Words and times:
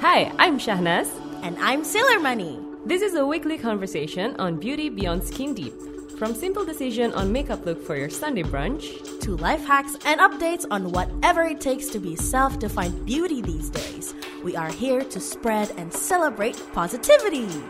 Hi, 0.00 0.32
I'm 0.38 0.58
Shahnaz. 0.58 1.10
And 1.42 1.58
I'm 1.58 1.84
Sailor 1.84 2.18
Money. 2.20 2.58
This 2.86 3.02
is 3.02 3.16
a 3.16 3.26
weekly 3.26 3.58
conversation 3.58 4.34
on 4.40 4.58
beauty 4.58 4.88
beyond 4.88 5.22
skin 5.22 5.52
deep. 5.52 5.74
From 6.18 6.34
simple 6.34 6.64
decision 6.64 7.12
on 7.12 7.30
makeup 7.30 7.66
look 7.66 7.84
for 7.84 7.96
your 7.96 8.08
Sunday 8.08 8.42
brunch 8.42 9.20
to 9.20 9.36
life 9.36 9.62
hacks 9.66 9.98
and 10.06 10.18
updates 10.18 10.64
on 10.70 10.90
whatever 10.90 11.42
it 11.42 11.60
takes 11.60 11.88
to 11.88 11.98
be 11.98 12.16
self-defined 12.16 13.04
beauty 13.04 13.42
these 13.42 13.68
days. 13.68 14.14
We 14.42 14.56
are 14.56 14.72
here 14.72 15.04
to 15.04 15.20
spread 15.20 15.70
and 15.76 15.92
celebrate 15.92 16.56
positivity. 16.72 17.62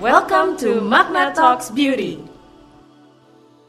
Welcome 0.00 0.56
to 0.64 0.80
Magna 0.80 1.34
Talks 1.34 1.68
Beauty. 1.68 2.26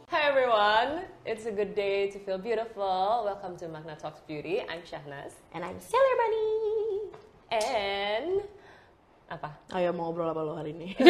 Hi 0.07 0.21
everyone, 0.29 1.01
it's 1.27 1.45
a 1.45 1.51
good 1.51 1.75
day 1.75 2.09
to 2.09 2.17
feel 2.19 2.37
beautiful. 2.37 3.27
Welcome 3.27 3.59
to 3.59 3.67
Magna 3.67 3.99
Talks 3.99 4.23
Beauty. 4.23 4.63
I'm 4.63 4.79
Shahnaz. 4.87 5.35
And 5.51 5.59
I'm 5.59 5.75
Sailor 5.75 6.15
Bunny. 6.23 6.55
And 7.51 8.47
apa? 9.27 9.51
Ayo 9.75 9.91
mau 9.91 10.07
ngobrol 10.07 10.31
apa 10.31 10.39
lo 10.39 10.55
hari 10.55 10.71
ini? 10.71 10.95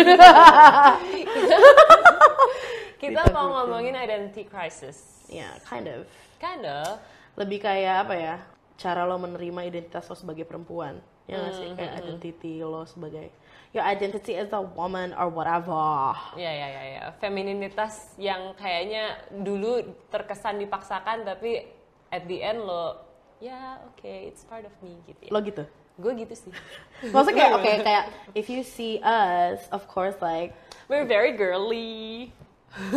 Kita 3.06 3.30
mau 3.30 3.62
ngomongin 3.62 3.94
identity 3.94 4.50
crisis. 4.50 5.30
Ya, 5.30 5.46
yeah, 5.46 5.54
kind 5.70 5.86
of. 5.86 6.10
Kind 6.42 6.66
of. 6.66 6.98
Lebih 7.38 7.62
kayak 7.62 8.10
apa 8.10 8.18
ya? 8.18 8.36
Cara 8.78 9.04
lo 9.10 9.18
menerima 9.18 9.66
identitas 9.66 10.06
lo 10.08 10.16
sebagai 10.16 10.46
perempuan. 10.46 11.02
Ya 11.26 11.42
nggak 11.42 11.54
sih? 11.58 11.70
Kayak 11.74 11.92
Mm-hmm. 11.92 12.02
identity 12.02 12.54
lo 12.62 12.82
sebagai 12.86 13.28
your 13.74 13.84
identity 13.84 14.34
as 14.36 14.50
a 14.54 14.62
woman 14.62 15.12
or 15.14 15.28
whatever. 15.30 16.16
Ya 16.40 16.50
ya 16.50 16.68
ya 16.72 16.84
ya. 16.98 17.04
Femininitas 17.20 18.16
yang 18.18 18.56
kayaknya 18.56 19.22
dulu 19.30 19.84
terkesan 20.08 20.58
dipaksakan 20.58 21.28
tapi 21.28 21.68
at 22.10 22.24
the 22.26 22.40
end 22.40 22.64
lo 22.64 23.04
ya 23.44 23.78
oke 23.86 24.02
okay, 24.02 24.32
it's 24.32 24.48
part 24.48 24.64
of 24.64 24.74
me 24.80 24.98
gitu 25.06 25.28
ya. 25.28 25.32
Lo 25.36 25.44
gitu? 25.44 25.68
Gue 26.00 26.14
gitu 26.16 26.34
sih. 26.34 26.52
Maksudnya 27.14 27.38
kayak 27.38 27.54
oke 27.54 27.64
okay, 27.66 27.76
kayak 27.88 28.06
if 28.34 28.48
you 28.48 28.64
see 28.64 29.04
us, 29.04 29.68
of 29.70 29.84
course 29.92 30.16
like 30.24 30.56
we're 30.88 31.06
very 31.06 31.36
girly. 31.36 32.32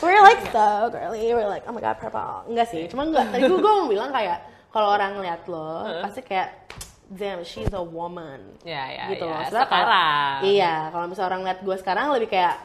we're 0.00 0.22
like 0.22 0.40
so 0.50 0.88
girly, 0.88 1.32
we're 1.32 1.48
like 1.48 1.64
oh 1.66 1.72
my 1.72 1.80
god 1.80 1.96
purple. 1.98 2.44
Enggak 2.48 2.68
sih, 2.70 2.84
cuma 2.88 3.04
enggak. 3.04 3.30
Tadi 3.32 3.44
gue 3.46 3.60
mau 3.60 3.88
bilang 3.88 4.10
kayak 4.10 4.38
kalau 4.70 4.92
orang 4.92 5.22
lihat 5.22 5.46
lo 5.46 5.86
pasti 6.02 6.20
kayak 6.20 6.48
damn 7.08 7.44
she's 7.44 7.70
a 7.70 7.82
woman. 7.84 8.40
Ya 8.64 8.84
ya 8.90 9.04
gitu 9.12 9.24
ya. 9.28 9.32
loh. 9.32 9.40
Setelah 9.46 9.66
Sekarang. 9.68 10.36
Kalau, 10.40 10.48
iya, 10.50 10.74
kalau 10.90 11.06
misalnya 11.06 11.28
orang 11.30 11.42
lihat 11.46 11.58
gue 11.62 11.76
sekarang 11.78 12.06
lebih 12.12 12.30
kayak 12.30 12.56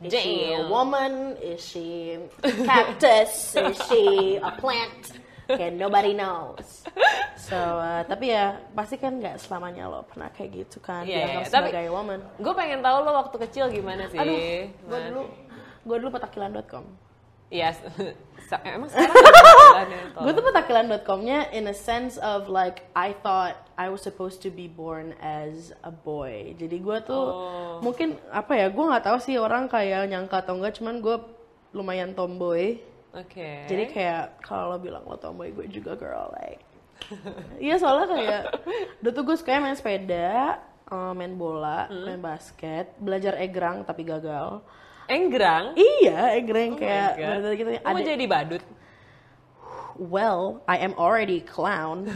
Is 0.00 0.16
she 0.16 0.56
a 0.56 0.64
Damn. 0.64 0.72
woman? 0.72 1.12
Is 1.44 1.60
she 1.60 2.16
cactus? 2.64 3.52
Is 3.52 3.76
she 3.84 4.40
a 4.40 4.48
plant? 4.56 5.12
Kayak 5.44 5.76
nobody 5.76 6.16
knows. 6.16 6.88
So, 7.36 7.52
uh, 7.58 8.00
tapi 8.08 8.32
ya 8.32 8.56
pasti 8.72 8.96
kan 8.96 9.20
nggak 9.20 9.36
selamanya 9.36 9.92
lo 9.92 10.08
pernah 10.08 10.32
kayak 10.32 10.56
gitu 10.56 10.80
kan 10.80 11.04
Iya, 11.04 11.44
iya. 11.44 11.44
Tapi- 11.44 11.68
sebagai 11.68 11.92
woman. 11.92 12.16
Gue 12.40 12.54
pengen 12.56 12.80
tahu 12.80 12.96
lo 13.04 13.12
waktu 13.12 13.36
kecil 13.44 13.68
gimana 13.68 14.08
sih? 14.08 14.16
Aduh, 14.16 14.40
gue 14.72 14.98
dulu 15.12 15.22
gue 15.82 15.96
dulu 15.96 16.10
petakilan.com. 16.10 16.84
Iya. 17.48 17.74
sa- 18.48 18.62
emang 18.62 18.86
sekarang 18.86 19.10
tol. 20.14 20.22
Gue 20.22 20.32
tuh 20.32 20.44
petakilan.com-nya 20.44 21.50
in 21.50 21.66
a 21.66 21.74
sense 21.74 22.14
of 22.16 22.46
like 22.46 22.86
I 22.92 23.10
thought 23.16 23.58
I 23.74 23.88
was 23.88 24.00
supposed 24.00 24.38
to 24.42 24.50
be 24.50 24.66
born 24.66 25.18
as 25.18 25.74
a 25.80 25.90
boy. 25.90 26.54
Jadi 26.54 26.78
gue 26.78 26.98
tuh 27.02 27.24
Oh. 27.26 27.76
mungkin 27.80 28.14
apa 28.30 28.54
ya? 28.54 28.66
Gue 28.68 28.86
nggak 28.86 29.04
tahu 29.04 29.18
sih 29.18 29.34
orang 29.34 29.66
kayak 29.66 30.06
nyangka 30.06 30.40
atau 30.40 30.54
enggak. 30.54 30.78
Cuman 30.78 31.00
gue 31.00 31.16
lumayan 31.70 32.12
tomboy. 32.12 32.78
Oke. 33.10 33.66
Jadi 33.66 33.90
kayak 33.90 34.38
kalau 34.40 34.70
lo 34.70 34.78
bilang 34.78 35.02
lo 35.02 35.18
tomboy, 35.18 35.50
gue 35.50 35.66
juga 35.66 35.94
girl 35.94 36.30
like. 36.36 36.62
Iya 37.58 37.74
soalnya 37.76 38.06
kayak 38.06 38.42
dulu 39.00 39.10
tuh 39.10 39.24
gue 39.24 39.36
suka 39.36 39.58
main 39.58 39.74
sepeda, 39.74 40.62
eh, 40.86 41.12
main 41.12 41.34
bola, 41.34 41.90
Hmm. 41.90 42.06
main 42.06 42.22
basket, 42.22 42.94
belajar 42.94 43.34
egrang 43.36 43.82
tapi 43.82 44.06
gagal. 44.06 44.62
Enggrang. 45.10 45.64
Iya, 45.74 46.38
egrang 46.38 46.74
Oh 46.74 46.78
kayak 46.78 47.08
bener-bener 47.18 47.52
gitu. 47.58 47.70
Mau 47.82 47.98
Ada- 47.98 48.08
jadi 48.14 48.26
badut? 48.30 48.62
well, 50.00 50.64
I 50.64 50.80
am 50.80 50.96
already 50.96 51.44
clown. 51.44 52.08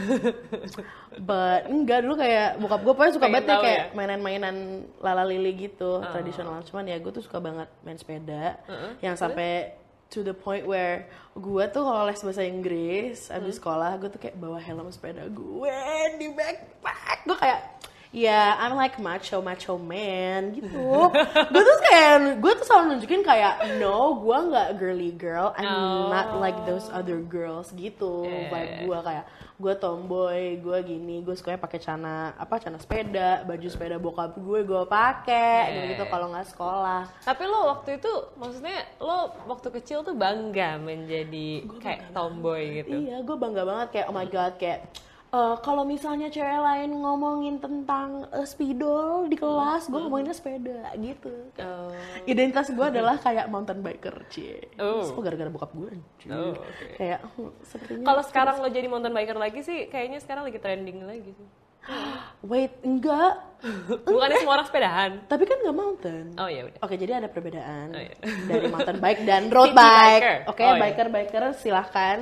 But 1.29 1.69
enggak 1.69 2.03
dulu 2.03 2.17
kayak 2.17 2.57
bokap 2.59 2.81
gue 2.81 2.93
pokoknya 2.97 3.13
suka 3.13 3.27
banget 3.29 3.47
tahu 3.47 3.61
kayak 3.63 3.79
ya? 3.79 3.95
mainan-mainan 3.95 4.55
lala 4.99 5.23
lili 5.23 5.69
gitu 5.69 6.01
tradisional. 6.11 6.59
Cuman 6.65 6.89
ya 6.89 6.97
gue 6.97 7.11
tuh 7.13 7.23
suka 7.23 7.37
banget 7.39 7.69
main 7.85 7.95
sepeda. 7.95 8.59
Yang 8.99 9.15
sampai 9.21 9.77
to 10.11 10.25
the 10.25 10.35
point 10.35 10.65
where 10.67 11.07
gue 11.37 11.63
tuh 11.71 11.81
kalau 11.85 12.03
les 12.09 12.19
bahasa 12.19 12.43
Inggris 12.43 13.29
abis 13.31 13.57
sekolah 13.57 13.95
gue 14.01 14.09
tuh 14.11 14.19
kayak 14.21 14.35
bawa 14.37 14.59
helm 14.59 14.89
sepeda 14.91 15.29
gue 15.29 15.77
di 16.19 16.27
backpack. 16.33 17.23
Gue 17.23 17.37
kayak 17.37 17.74
Ya, 18.15 18.55
I'm 18.63 18.79
like 18.79 18.95
macho 18.95 19.43
macho 19.43 19.75
man 19.75 20.55
gitu. 20.55 21.11
gue 21.51 21.63
tuh 21.67 21.77
kayak 21.83 22.39
gue 22.39 22.51
tuh 22.55 22.63
selalu 22.63 22.95
nunjukin 22.95 23.27
kayak 23.27 23.75
no, 23.75 24.23
gue 24.23 24.37
nggak 24.55 24.69
girly 24.79 25.11
girl. 25.11 25.51
I'm 25.59 26.07
not 26.07 26.39
like 26.39 26.55
those 26.63 26.87
other 26.95 27.19
girls 27.19 27.75
gitu. 27.75 28.23
Yeah. 28.23 28.47
Vibe 28.47 28.73
gue 28.87 28.99
kayak 29.03 29.25
gue 29.55 29.73
tomboy, 29.75 30.63
gue 30.63 30.77
gini, 30.87 31.27
gue 31.27 31.35
sukanya 31.35 31.59
pakai 31.59 31.79
celana 31.83 32.31
apa 32.39 32.55
celana 32.55 32.79
sepeda, 32.79 33.43
baju 33.43 33.67
sepeda 33.67 33.99
bokap 33.99 34.39
gue 34.39 34.63
gue 34.63 34.83
pakai 34.87 35.67
Yeah. 35.75 35.87
gitu 35.91 36.07
kalau 36.07 36.31
nggak 36.31 36.47
sekolah. 36.55 37.03
Tapi 37.19 37.43
lo 37.51 37.67
waktu 37.67 37.99
itu, 37.99 38.11
maksudnya 38.39 38.79
lo 39.03 39.35
waktu 39.43 39.75
kecil 39.75 40.07
tuh 40.07 40.15
bangga 40.15 40.79
menjadi 40.79 41.67
kayak 41.83 42.15
tomboy 42.15 42.79
gitu. 42.79 42.95
Iya, 42.95 43.27
gue 43.27 43.35
bangga 43.35 43.67
banget 43.67 43.87
kayak 43.91 44.07
oh 44.07 44.15
my 44.15 44.27
god 44.31 44.55
kayak 44.55 44.87
eh, 45.35 45.55
kalau 45.59 45.83
misalnya 45.83 46.31
cewek 46.31 46.59
lain 46.63 46.95
ngomongin 46.95 47.59
tentang 47.59 48.23
eh, 48.31 48.47
spidol 48.47 49.27
di 49.27 49.35
kelas, 49.35 49.91
gue 49.91 49.99
ngomonginnya 49.99 50.31
sepeda 50.31 50.95
gitu. 50.95 51.51
Oh. 51.59 51.91
Identitas 52.23 52.71
gue 52.71 52.85
adalah 52.87 53.19
kayak 53.19 53.51
mountain 53.51 53.83
biker, 53.83 54.15
cie. 54.31 54.71
Oh. 54.79 55.03
Semua 55.03 55.27
gara-gara 55.27 55.51
bokap 55.51 55.71
gue. 55.75 55.91
Oh, 56.31 56.55
oke. 56.55 56.87
Kayak 56.95 57.19
hmm, 57.35 57.51
sepertinya. 57.67 58.05
Kalau 58.07 58.23
sekarang 58.23 58.55
lo 58.63 58.67
jadi 58.71 58.87
mountain 58.87 59.13
biker 59.13 59.35
lagi 59.35 59.59
sih, 59.59 59.91
kayaknya 59.91 60.23
sekarang 60.23 60.47
lagi 60.47 60.59
trending 60.63 61.03
lagi 61.03 61.35
sih. 61.35 61.47
wait, 62.49 62.73
enggak. 62.81 63.41
Bukannya 64.05 64.37
semua 64.37 64.53
orang 64.55 64.67
sepedahan? 64.67 65.11
Tapi 65.25 65.43
kan 65.43 65.57
nggak 65.57 65.73
mountain. 65.73 66.25
Oh 66.35 66.45
ya 66.45 66.65
udah. 66.65 66.79
Oke, 66.81 66.95
jadi 66.95 67.17
ada 67.17 67.27
perbedaan 67.27 67.87
Oh, 67.89 67.99
iya. 67.99 68.13
dari 68.49 68.67
mountain 68.67 68.99
bike 69.05 69.21
dan 69.23 69.49
road 69.49 69.69
City 69.69 69.77
bike. 69.77 70.21
biker. 70.21 70.37
Oke, 70.47 70.61
Oh, 70.61 70.69
iya. 70.71 70.81
biker 70.81 71.07
biker 71.09 71.43
silahkan. 71.55 72.17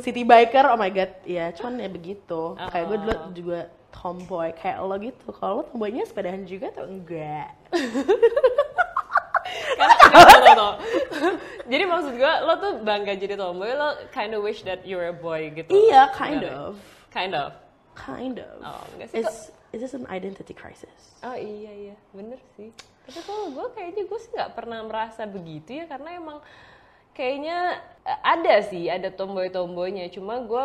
City 0.00 0.22
biker, 0.22 0.64
oh 0.66 0.76
my 0.76 0.88
god, 0.88 1.12
ya 1.22 1.52
cuman 1.52 1.78
ya 1.78 1.88
begitu. 1.88 2.40
Kayak 2.58 2.84
gue 2.86 2.98
dulu 2.98 3.12
Oh. 3.12 3.32
juga 3.32 3.60
tomboy 3.90 4.48
kayak 4.52 4.76
lo 4.80 4.96
gitu. 4.96 5.26
Kalau 5.30 5.52
lo 5.54 5.64
tomboynya 5.66 6.04
sepedahan 6.04 6.42
juga 6.42 6.70
atau 6.70 6.84
enggak? 6.84 7.48
Karena 10.08 10.76
jadi 11.66 11.84
maksud 11.84 12.12
gue, 12.14 12.32
lo 12.42 12.54
tuh 12.56 12.72
bangga 12.80 13.12
jadi 13.14 13.34
tomboy, 13.34 13.70
lo 13.70 13.92
kind 14.08 14.32
of 14.32 14.40
wish 14.40 14.62
that 14.62 14.84
you're 14.84 15.04
a 15.04 15.14
boy 15.14 15.52
gitu. 15.52 15.68
Iya, 15.68 16.12
kind 16.12 16.40
Enggak, 16.40 16.52
of, 16.54 16.74
Kind 17.08 17.32
of. 17.34 17.52
Kind 17.98 18.36
of. 18.38 18.58
Oh, 18.62 18.82
enggak 18.94 19.08
sih, 19.10 19.20
Is 19.22 19.50
is 19.72 19.80
this 19.84 19.94
an 19.94 20.08
identity 20.08 20.56
crisis? 20.56 21.18
Oh 21.20 21.36
iya 21.36 21.92
iya, 21.92 21.96
bener 22.14 22.40
sih. 22.56 22.72
Tapi 23.04 23.20
kalau 23.24 23.52
gue 23.52 23.66
kayaknya 23.76 24.02
gue 24.08 24.18
sih 24.20 24.30
nggak 24.32 24.52
pernah 24.56 24.80
merasa 24.84 25.24
begitu 25.28 25.76
ya 25.80 25.84
karena 25.88 26.16
emang 26.16 26.38
kayaknya 27.12 27.82
eh, 28.04 28.20
ada 28.24 28.54
sih 28.64 28.88
ada 28.88 29.12
tomboy-tomboynya. 29.12 30.08
Cuma 30.08 30.40
gue 30.40 30.64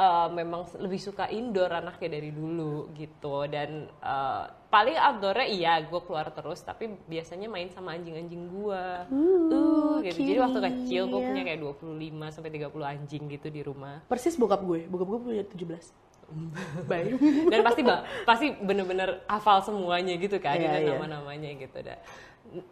eh, 0.00 0.28
memang 0.32 0.64
lebih 0.80 1.00
suka 1.00 1.28
indoor 1.28 1.68
anaknya 1.68 2.16
dari 2.16 2.30
dulu 2.32 2.88
gitu 2.96 3.44
dan 3.50 3.92
eh, 3.92 4.44
paling 4.72 4.98
outdoornya 4.98 5.46
iya 5.46 5.74
gue 5.86 6.00
keluar 6.02 6.34
terus 6.34 6.58
tapi 6.64 6.90
biasanya 7.06 7.46
main 7.46 7.68
sama 7.70 7.94
anjing-anjing 7.94 8.42
gue. 8.50 8.84
Uh, 9.12 10.02
gitu. 10.02 10.18
Jadi 10.26 10.40
waktu 10.42 10.58
kecil 10.64 11.02
gue 11.12 11.20
punya 11.20 11.42
kayak 11.46 11.60
25 11.62 12.34
sampai 12.34 12.50
30 12.50 12.92
anjing 12.98 13.22
gitu 13.30 13.48
di 13.52 13.60
rumah. 13.62 14.02
Persis 14.10 14.34
bokap 14.34 14.64
gue, 14.66 14.88
bokap 14.90 15.08
gue 15.12 15.20
punya 15.20 15.44
17. 15.46 16.13
Bye. 16.84 17.14
dan 17.48 17.60
pasti 17.62 17.82
ba- 17.82 18.02
pasti 18.24 18.46
bener-bener 18.52 19.22
hafal 19.24 19.60
semuanya 19.60 20.14
gitu 20.14 20.36
kan 20.36 20.54
dengan 20.54 20.80
iya. 20.80 20.90
nama-namanya 20.92 21.50
gitu 21.56 21.78
dah 21.80 21.98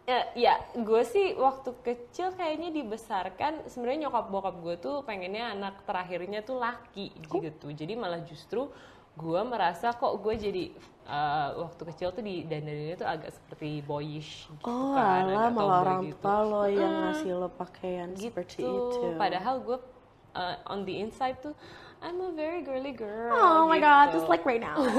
ya, 0.03 0.19
ya 0.33 0.53
gue 0.75 1.01
sih 1.03 1.33
waktu 1.33 1.73
kecil 1.81 2.31
kayaknya 2.31 2.69
dibesarkan 2.71 3.65
sebenarnya 3.65 4.07
nyokap 4.07 4.25
bokap 4.29 4.55
gue 4.59 4.75
tuh 4.77 4.95
pengennya 5.01 5.51
anak 5.51 5.81
terakhirnya 5.83 6.39
tuh 6.39 6.57
laki 6.57 7.11
Oh. 7.27 7.39
gitu 7.39 7.67
jadi 7.69 7.93
malah 7.93 8.21
justru 8.21 8.69
gue 9.13 9.41
merasa 9.43 9.91
kok 9.91 10.17
gue 10.17 10.33
jadi 10.33 10.63
eh, 11.05 11.49
waktu 11.55 11.81
kecil 11.85 12.09
tuh 12.11 12.21
di 12.21 12.43
dandaninnya 12.43 12.95
tuh 12.95 13.05
agak 13.05 13.31
seperti 13.31 13.81
boyish 13.81 14.49
gitu 14.51 14.65
Oh, 14.65 14.93
kan 14.93 15.25
alah 15.25 15.49
malah 15.49 15.79
orang 15.81 16.01
gitu. 16.07 16.17
tua 16.19 16.39
lo 16.41 16.63
yang 16.65 16.93
ngasih 17.07 17.31
lo 17.33 17.49
pakaian 17.49 18.09
gitu 18.11 18.29
seperti 18.29 18.61
itu. 18.61 18.99
padahal 19.15 19.61
gue 19.61 19.77
uh, 20.33 20.55
on 20.65 20.81
the 20.81 20.97
inside 20.97 21.37
tuh 21.39 21.53
I'm 22.03 22.19
a 22.19 22.35
very 22.35 22.59
girly 22.61 22.91
girl. 22.91 23.31
Oh 23.31 23.63
my 23.63 23.79
gitu. 23.79 23.87
god, 23.87 24.05
just 24.11 24.27
like 24.27 24.43
right 24.43 24.59
now. 24.59 24.75
oh 24.79 24.91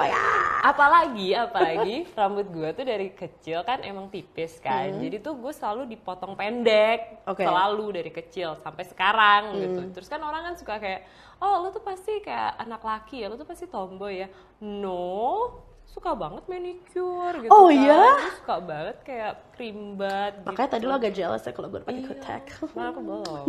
my 0.00 0.08
god. 0.08 0.40
apalagi 0.62 1.34
apalagi 1.34 1.96
rambut 2.14 2.46
gue 2.48 2.70
tuh 2.72 2.86
dari 2.86 3.10
kecil 3.10 3.66
kan 3.66 3.82
emang 3.82 4.06
tipis 4.08 4.62
kan 4.62 4.94
Hmm. 4.94 5.02
jadi 5.02 5.18
tuh 5.18 5.34
gue 5.34 5.50
selalu 5.50 5.90
dipotong 5.90 6.38
pendek 6.38 7.26
Oke. 7.26 7.42
selalu 7.42 7.98
dari 7.98 8.10
kecil 8.10 8.54
sampai 8.62 8.86
sekarang 8.86 9.58
gitu 9.58 9.82
Hmm. 9.82 9.90
terus 9.90 10.06
kan 10.06 10.22
orang 10.22 10.46
kan 10.46 10.54
suka 10.54 10.78
kayak 10.78 11.02
oh 11.42 11.66
lu 11.66 11.74
tuh 11.74 11.82
pasti 11.82 12.22
kayak 12.22 12.62
anak 12.62 12.78
laki 12.78 13.20
ya 13.20 13.26
lu 13.26 13.34
tuh 13.34 13.44
pasti 13.44 13.66
tomboy 13.66 14.22
ya 14.22 14.30
no 14.62 15.50
suka 15.92 16.16
banget 16.16 16.48
manicure 16.48 17.36
gitu 17.38 17.52
Oh, 17.52 17.68
kan. 17.68 17.76
iya? 17.76 18.00
Gue 18.16 18.32
suka 18.40 18.56
banget 18.58 18.96
kayak 19.04 19.32
krimbat 19.52 20.32
gitu. 20.34 20.46
Makanya 20.48 20.70
tadi 20.70 20.84
lo 20.84 20.94
agak 20.96 21.12
jealous 21.12 21.44
ya 21.44 21.52
kalau 21.52 21.68
gue 21.68 21.80
pakai 21.80 22.02
kotak. 22.02 22.42
Nah, 22.72 22.86
aku 22.88 23.00
belum 23.00 23.44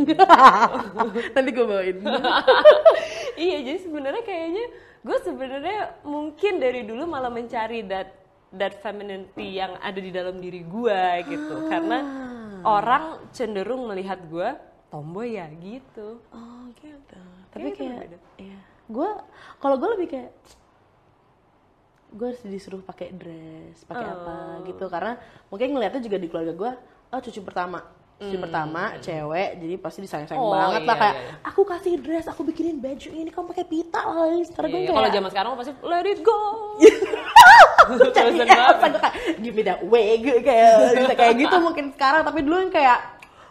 Nanti 1.36 1.50
gue 1.50 1.66
bawain. 1.66 1.98
iya 3.40 3.58
jadi 3.62 3.80
sebenarnya 3.80 4.22
kayaknya 4.22 4.66
gue 5.02 5.18
sebenarnya 5.20 5.80
mungkin 6.04 6.60
dari 6.60 6.84
dulu 6.84 7.04
malah 7.06 7.28
mencari 7.28 7.84
that 7.84 8.12
that 8.52 8.76
femininity 8.78 9.58
yang 9.58 9.80
ada 9.80 9.98
di 9.98 10.12
dalam 10.12 10.38
diri 10.38 10.62
gue 10.62 11.02
gitu 11.26 11.66
karena 11.66 11.98
orang 12.62 13.04
cenderung 13.32 13.88
melihat 13.88 14.20
gue 14.24 14.50
tomboy 14.88 15.34
ya 15.34 15.48
gitu 15.54 16.22
Oh 16.30 16.64
gitu. 16.78 17.20
Tapi 17.50 17.70
kayak, 17.72 17.98
berbeda. 18.04 18.18
ya. 18.36 18.60
Gue, 18.84 19.10
kalau 19.58 19.78
gue 19.78 19.90
lebih 19.96 20.08
kayak, 20.10 20.32
gue 22.14 22.28
harus 22.30 22.42
disuruh 22.46 22.80
pakai 22.80 23.10
dress, 23.12 23.82
pakai 23.84 24.06
apa 24.06 24.36
gitu. 24.70 24.86
Karena 24.88 25.18
mungkin 25.50 25.68
ngeliatnya 25.74 26.02
juga 26.02 26.18
di 26.22 26.28
keluarga 26.30 26.54
gue, 26.54 26.72
oh 27.10 27.20
cucu 27.20 27.42
pertama, 27.42 27.82
cucu 28.22 28.38
pertama 28.38 28.96
cewek, 29.02 29.50
jadi 29.58 29.76
pasti 29.82 30.00
disayang-sayang 30.06 30.40
Oh, 30.40 30.54
banget 30.54 30.86
lah 30.86 30.96
iya, 30.96 31.02
kayak, 31.02 31.16
iya, 31.18 31.26
iya. 31.26 31.36
aku 31.50 31.62
kasih 31.66 31.94
dress, 32.00 32.26
aku 32.30 32.42
bikinin 32.46 32.78
baju 32.78 33.10
ini, 33.10 33.30
kamu 33.34 33.46
pakai 33.50 33.66
pita 33.66 34.02
lah. 34.06 34.30
Sekarang 34.46 34.70
Iya, 34.70 34.76
gue 34.78 34.80
iya. 34.80 34.88
kayak, 34.88 34.98
kalau 35.02 35.10
zaman 35.10 35.30
sekarang 35.34 35.50
pasti 35.58 35.72
let 35.82 36.06
it 36.06 36.20
go. 36.22 36.40
Jadi 37.84 38.00
gue 38.00 38.12
kayak 38.16 39.14
give 39.44 39.56
me 39.56 39.64
that 39.66 39.82
wig 39.84 40.24
kayak 40.24 40.96
bisa 40.96 41.14
kayak 41.20 41.36
gitu 41.36 41.56
mungkin 41.60 41.92
sekarang. 41.92 42.22
Tapi 42.24 42.40
dulu 42.46 42.58
yang 42.64 42.72
kayak 42.72 43.00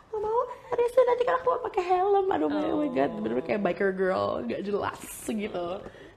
nggak 0.08 0.20
mau 0.24 0.40
Risa 0.72 1.00
nanti 1.04 1.22
kan 1.28 1.36
aku 1.36 1.48
pakai 1.68 1.82
helm. 1.84 2.26
Aduh 2.32 2.48
oh. 2.48 2.80
My 2.80 2.88
god. 2.88 3.12
Bener-bener 3.20 3.44
kayak 3.44 3.60
biker 3.60 3.90
girl 3.92 4.40
gak 4.48 4.64
jelas 4.64 5.00
gitu 5.28 5.66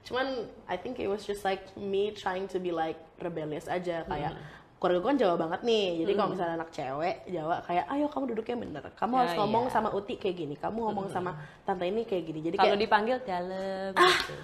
cuman 0.06 0.46
I 0.70 0.78
think 0.78 1.02
it 1.02 1.10
was 1.10 1.26
just 1.26 1.42
like 1.42 1.66
me 1.74 2.14
trying 2.14 2.46
to 2.54 2.62
be 2.62 2.70
like 2.70 2.96
rebellious 3.18 3.66
aja. 3.66 4.06
Kayak 4.06 4.38
keluarga 4.78 5.02
gue 5.02 5.10
kan 5.10 5.18
Jawa 5.18 5.34
banget 5.34 5.60
nih. 5.66 5.86
Jadi 6.06 6.12
kalau 6.14 6.30
misalnya 6.30 6.54
anak 6.62 6.70
cewek 6.70 7.16
Jawa 7.26 7.56
kayak 7.66 7.84
ayo 7.90 8.06
kamu 8.06 8.24
duduknya 8.32 8.56
bener. 8.62 8.84
Kamu 8.94 9.12
Ya, 9.12 9.18
harus 9.26 9.34
ngomong 9.34 9.64
iya. 9.66 9.72
sama 9.74 9.88
Uti 9.90 10.14
kayak 10.14 10.36
gini. 10.38 10.54
Kamu 10.54 10.78
ngomong 10.86 11.06
sama 11.10 11.34
tante 11.66 11.84
ini 11.90 12.06
kayak 12.06 12.24
gini. 12.28 12.40
Jadi 12.46 12.56
kalau 12.56 12.78
kayak 12.78 12.84
dipanggil 12.86 13.16
dalam 13.26 13.90
gitu. 13.92 14.36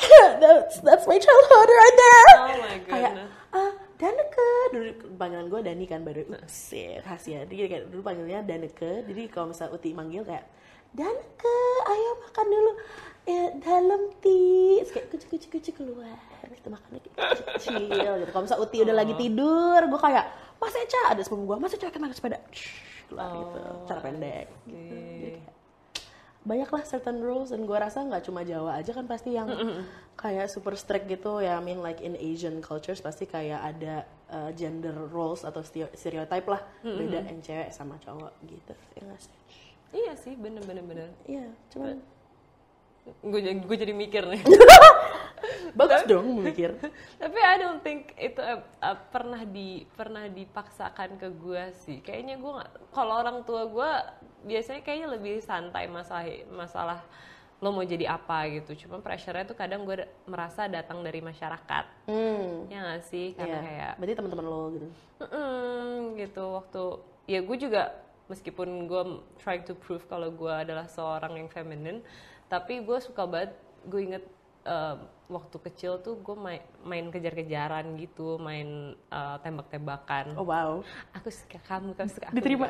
that's 0.40 0.80
that's 0.80 1.04
my 1.04 1.20
childhood 1.20 1.68
right 1.68 1.96
there. 2.00 2.32
Oh 2.32 2.46
my 2.64 2.78
kayak 2.88 3.12
goodness. 3.12 3.30
Ah 3.52 3.72
Daneke. 4.00 4.48
Dulu 4.72 4.90
panggilan 5.20 5.46
gue 5.52 5.60
Dani 5.60 5.84
kan 5.84 6.00
baru 6.00 6.22
sih 6.48 6.96
rahasia. 7.04 7.44
Jadi 7.44 7.68
kayak 7.68 7.84
dulu 7.92 8.00
panggilnya 8.00 8.40
Daneke. 8.40 9.04
Jadi 9.04 9.22
kalau 9.28 9.52
misalnya 9.52 9.76
Uti 9.76 9.90
manggil 9.92 10.24
kayak 10.24 10.46
Daneke 10.90 11.58
ayo 11.86 12.10
makan 12.26 12.46
dulu. 12.50 12.72
Ya 13.28 13.44
dalam 13.62 14.10
ti 14.18 14.40
kayak 14.90 15.06
kucuk 15.14 15.28
kucuk 15.30 15.50
kucuk 15.54 15.74
keluar. 15.78 16.18
Kita 16.50 16.66
makan 16.66 16.90
lagi 16.98 17.08
kecil 17.14 17.78
gitu. 17.86 18.30
Kalau 18.34 18.42
misalnya 18.42 18.64
Uti 18.66 18.78
udah 18.82 18.96
lagi 18.96 19.14
tidur 19.14 19.80
gue 19.86 20.00
kayak 20.02 20.24
Mas 20.58 20.74
Eca 20.76 21.14
ada 21.14 21.22
sepupu 21.22 21.46
gue 21.46 21.56
Mas 21.62 21.72
Eca 21.72 21.88
kita 21.88 22.02
naik 22.02 22.18
sepeda. 22.18 22.42
Shh, 22.50 23.06
keluar 23.06 23.30
gitu. 23.32 23.60
Cara 23.86 24.00
pendek. 24.02 24.46
gitu. 24.66 24.94
Jadi 24.98 25.28
kayak, 25.38 25.54
banyak 26.40 26.68
lah 26.72 26.82
certain 26.88 27.20
rules 27.20 27.52
dan 27.52 27.68
gue 27.68 27.78
rasa 27.78 28.02
nggak 28.02 28.24
cuma 28.26 28.40
Jawa 28.42 28.80
aja 28.80 28.90
kan 28.96 29.04
pasti 29.06 29.36
yang 29.36 29.46
kayak 30.18 30.50
super 30.50 30.74
strict 30.74 31.06
gitu. 31.06 31.38
Ya 31.38 31.56
I 31.56 31.62
mean 31.62 31.86
like 31.86 32.02
in 32.02 32.18
Asian 32.18 32.58
cultures 32.58 32.98
pasti 32.98 33.30
kayak 33.30 33.60
ada 33.62 33.94
uh, 34.32 34.50
gender 34.58 34.96
roles 35.12 35.46
atau 35.46 35.62
stereo- 35.62 35.92
stereotype 35.94 36.50
lah. 36.50 36.60
Beda 36.82 37.22
yang 37.30 37.38
cewek 37.40 37.70
sama 37.70 37.94
cowok 38.02 38.34
gitu. 38.42 38.74
Ya 38.98 39.06
nggak 39.06 39.22
sih 39.22 39.32
iya 39.90 40.12
sih 40.18 40.34
bener 40.38 40.62
bener 40.64 40.84
bener. 40.84 41.08
Iya 41.26 41.46
cuman 41.74 41.98
gue 43.10 43.40
jadi 43.40 43.58
gue 43.58 43.76
jadi 43.76 43.94
mikir 43.94 44.22
nih. 44.28 44.42
Bagus 45.78 46.02
dong 46.04 46.42
memikir 46.42 46.76
tapi 47.16 47.38
I 47.38 47.56
don't 47.62 47.80
think 47.80 48.12
itu 48.18 48.42
uh, 48.42 48.60
uh, 48.82 48.98
pernah 49.08 49.40
di 49.46 49.86
pernah 49.94 50.26
dipaksakan 50.28 51.16
ke 51.16 51.28
gue 51.32 51.62
sih. 51.86 51.98
Kayaknya 52.02 52.36
gue 52.42 52.52
kalau 52.92 53.14
orang 53.22 53.46
tua 53.46 53.66
gue 53.70 53.90
biasanya 54.50 54.80
kayaknya 54.84 55.08
lebih 55.14 55.40
santai 55.44 55.86
masalah 55.86 56.26
masalah 56.50 57.00
lo 57.60 57.76
mau 57.76 57.84
jadi 57.84 58.08
apa 58.08 58.48
gitu. 58.48 58.86
Cuma 58.86 59.04
pressure-nya 59.04 59.44
tuh 59.44 59.56
kadang 59.56 59.84
gue 59.84 60.08
merasa 60.24 60.64
datang 60.64 61.04
dari 61.04 61.20
masyarakat. 61.20 61.84
Hmm. 62.08 62.66
Ya 62.72 62.78
nggak 62.80 63.02
sih? 63.04 63.36
Karena 63.36 63.60
iya. 63.60 63.64
kayak 63.68 63.92
berarti 64.00 64.14
teman-teman 64.16 64.46
lo 64.48 64.62
gitu. 64.72 64.86
Mm-mm, 65.20 66.16
gitu. 66.16 66.44
Waktu 66.56 66.82
ya 67.28 67.40
gue 67.44 67.56
juga 67.60 67.82
meskipun 68.30 68.86
gue 68.86 69.02
trying 69.42 69.66
to 69.66 69.74
prove 69.74 70.06
kalau 70.06 70.30
gue 70.30 70.54
adalah 70.54 70.86
seorang 70.86 71.34
yang 71.34 71.50
feminin 71.50 71.98
tapi 72.46 72.78
gue 72.86 72.98
suka 73.02 73.26
banget 73.26 73.58
gue 73.90 74.00
inget 74.00 74.24
eh, 74.64 74.96
waktu 75.30 75.56
kecil 75.70 75.98
tuh 76.02 76.18
gue 76.22 76.36
main, 76.38 76.62
main 76.86 77.06
kejar-kejaran 77.10 77.98
gitu 77.98 78.38
main 78.38 78.94
eh, 78.94 79.36
tembak-tembakan. 79.42 80.34
Oh 80.38 80.46
wow. 80.46 80.82
Aku 81.18 81.30
suka 81.30 81.58
kamu 81.66 81.94
kamu 81.94 82.10
suka 82.10 82.26
aku 82.30 82.36
diterima? 82.38 82.68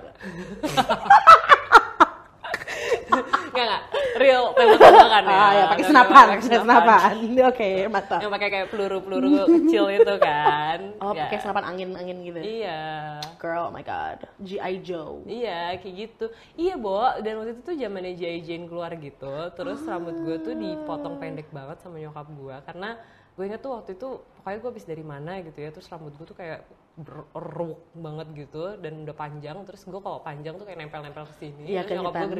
nggak 3.51 3.65
nggak 3.69 3.83
real 4.19 4.45
tembak-tembakan 4.57 5.25
ya 5.27 5.37
ah 5.37 5.51
ya 5.53 5.65
pakai 5.71 5.85
senapan 5.87 6.25
pakai 6.35 6.45
senapan 6.47 7.11
oke 7.51 7.71
mantap 7.87 8.19
yang 8.23 8.33
pakai 8.33 8.49
kayak 8.51 8.67
peluru-peluru 8.73 9.29
kecil 9.47 9.85
itu 9.91 10.15
kan 10.19 10.79
oh 11.03 11.13
Nggak. 11.13 11.23
pakai 11.29 11.39
senapan 11.39 11.65
angin 11.71 11.89
angin 11.95 12.17
gitu 12.25 12.41
iya 12.41 13.21
girl 13.39 13.69
oh 13.69 13.73
my 13.73 13.83
god 13.83 14.19
GI 14.41 14.75
Joe 14.83 15.23
Iya, 15.27 15.79
kayak 15.79 15.95
gitu. 15.95 16.27
Iya, 16.57 16.75
Bo. 16.75 17.03
Dan 17.21 17.41
waktu 17.41 17.55
itu 17.55 17.63
tuh 17.63 17.75
zamannya 17.77 18.15
J.I. 18.15 18.41
Jane 18.43 18.67
keluar 18.67 18.91
gitu. 18.95 19.35
Terus 19.55 19.81
rambut 19.85 20.17
gue 20.19 20.37
tuh 20.41 20.55
dipotong 20.55 21.17
pendek 21.19 21.49
banget 21.51 21.79
sama 21.81 21.99
nyokap 21.99 22.27
gue. 22.27 22.57
Karena 22.67 22.99
gue 23.35 23.45
inget 23.47 23.61
tuh 23.61 23.73
waktu 23.79 23.95
itu, 23.95 24.09
pokoknya 24.41 24.59
gue 24.59 24.71
habis 24.75 24.87
dari 24.87 25.05
mana 25.05 25.33
gitu 25.41 25.59
ya. 25.61 25.71
Terus 25.71 25.87
rambut 25.87 26.13
gue 26.15 26.27
tuh 26.27 26.37
kayak 26.37 26.67
beruk 26.97 27.81
banget 27.93 28.47
gitu. 28.47 28.77
Dan 28.77 29.05
udah 29.05 29.15
panjang. 29.15 29.57
Terus 29.65 29.83
gue 29.83 30.01
kalau 30.01 30.21
panjang 30.21 30.55
tuh 30.55 30.65
kayak 30.65 30.79
nempel-nempel 30.81 31.25
ke 31.27 31.35
sini. 31.39 31.65
Terus 31.85 32.03
nyokap 32.03 32.15
gue. 32.23 32.31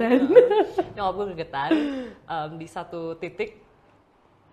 Heeh. 0.00 0.20
nyokap 0.94 1.14
gue 1.14 1.26
gregetan. 1.32 1.70
Em, 2.24 2.50
di 2.56 2.66
satu 2.66 3.14
titik, 3.14 3.58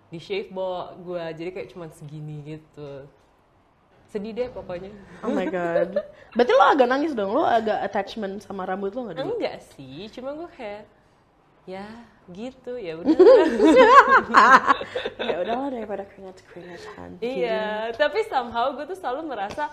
di 0.08 0.18
shave 0.18 0.50
Bo 0.50 0.68
gue. 0.98 1.22
Jadi 1.32 1.50
kayak 1.52 1.68
cuman 1.72 1.88
segini 1.90 2.56
gitu. 2.56 3.06
Sedih 4.06 4.32
deh 4.32 4.48
pokoknya. 4.50 4.90
Oh 5.20 5.30
my 5.30 5.46
god. 5.54 5.98
Berarti 6.30 6.52
lo 6.52 6.64
agak 6.64 6.88
nangis 6.88 7.12
dong, 7.12 7.34
lo 7.34 7.42
agak 7.42 7.82
attachment 7.82 8.38
sama 8.38 8.62
rambut 8.62 8.94
lo 8.94 9.10
gak 9.10 9.18
dulu? 9.18 9.34
Enggak 9.34 9.58
sih, 9.74 10.06
cuma 10.14 10.30
gue 10.32 10.46
kayak 10.54 10.86
ya 11.66 11.86
gitu 12.26 12.74
ya 12.74 12.98
udah. 12.98 13.14
ya 15.30 15.36
udahlah 15.46 15.68
daripada 15.70 16.02
keringat 16.10 16.42
keringatan. 16.50 17.08
iya, 17.22 17.94
tapi 17.94 18.26
somehow 18.26 18.74
gue 18.74 18.86
tuh 18.86 18.98
selalu 18.98 19.30
merasa 19.30 19.70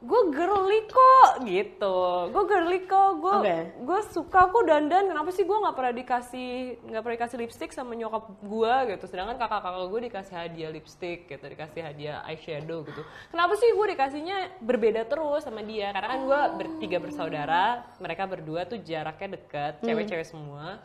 gue 0.00 0.22
girly 0.32 0.80
kok 0.88 1.44
gitu. 1.44 1.96
Gue 2.32 2.44
girly 2.48 2.88
kok, 2.88 3.20
gue 3.20 3.34
Oke. 3.36 3.58
gue 3.84 4.00
suka 4.08 4.48
kok 4.48 4.64
dandan. 4.64 5.12
Kenapa 5.12 5.28
sih 5.28 5.44
gue 5.44 5.52
nggak 5.52 5.76
pernah 5.76 5.92
dikasih 5.92 6.50
nggak 6.88 7.02
pernah 7.04 7.16
dikasih 7.20 7.36
lipstick 7.36 7.70
sama 7.76 7.92
nyokap 7.92 8.32
gue 8.40 8.74
gitu. 8.96 9.04
Sedangkan 9.04 9.36
kakak-kakak 9.36 9.88
gue 9.92 10.00
dikasih 10.08 10.34
hadiah 10.36 10.70
lipstick 10.72 11.28
gitu, 11.28 11.44
dikasih 11.44 11.80
hadiah 11.84 12.24
eyeshadow 12.24 12.80
gitu. 12.88 13.04
Kenapa 13.28 13.52
sih 13.60 13.68
gue 13.76 13.86
dikasihnya 13.92 14.36
berbeda 14.64 15.04
terus 15.04 15.44
sama 15.44 15.60
dia? 15.60 15.92
Karena 15.92 16.08
kan 16.16 16.20
gue 16.24 16.40
bertiga 16.64 16.96
bersaudara, 16.96 17.84
mereka 18.00 18.24
berdua 18.24 18.64
tuh 18.64 18.80
jaraknya 18.80 19.36
dekat, 19.36 19.84
cewek-cewek 19.84 20.24
semua. 20.24 20.80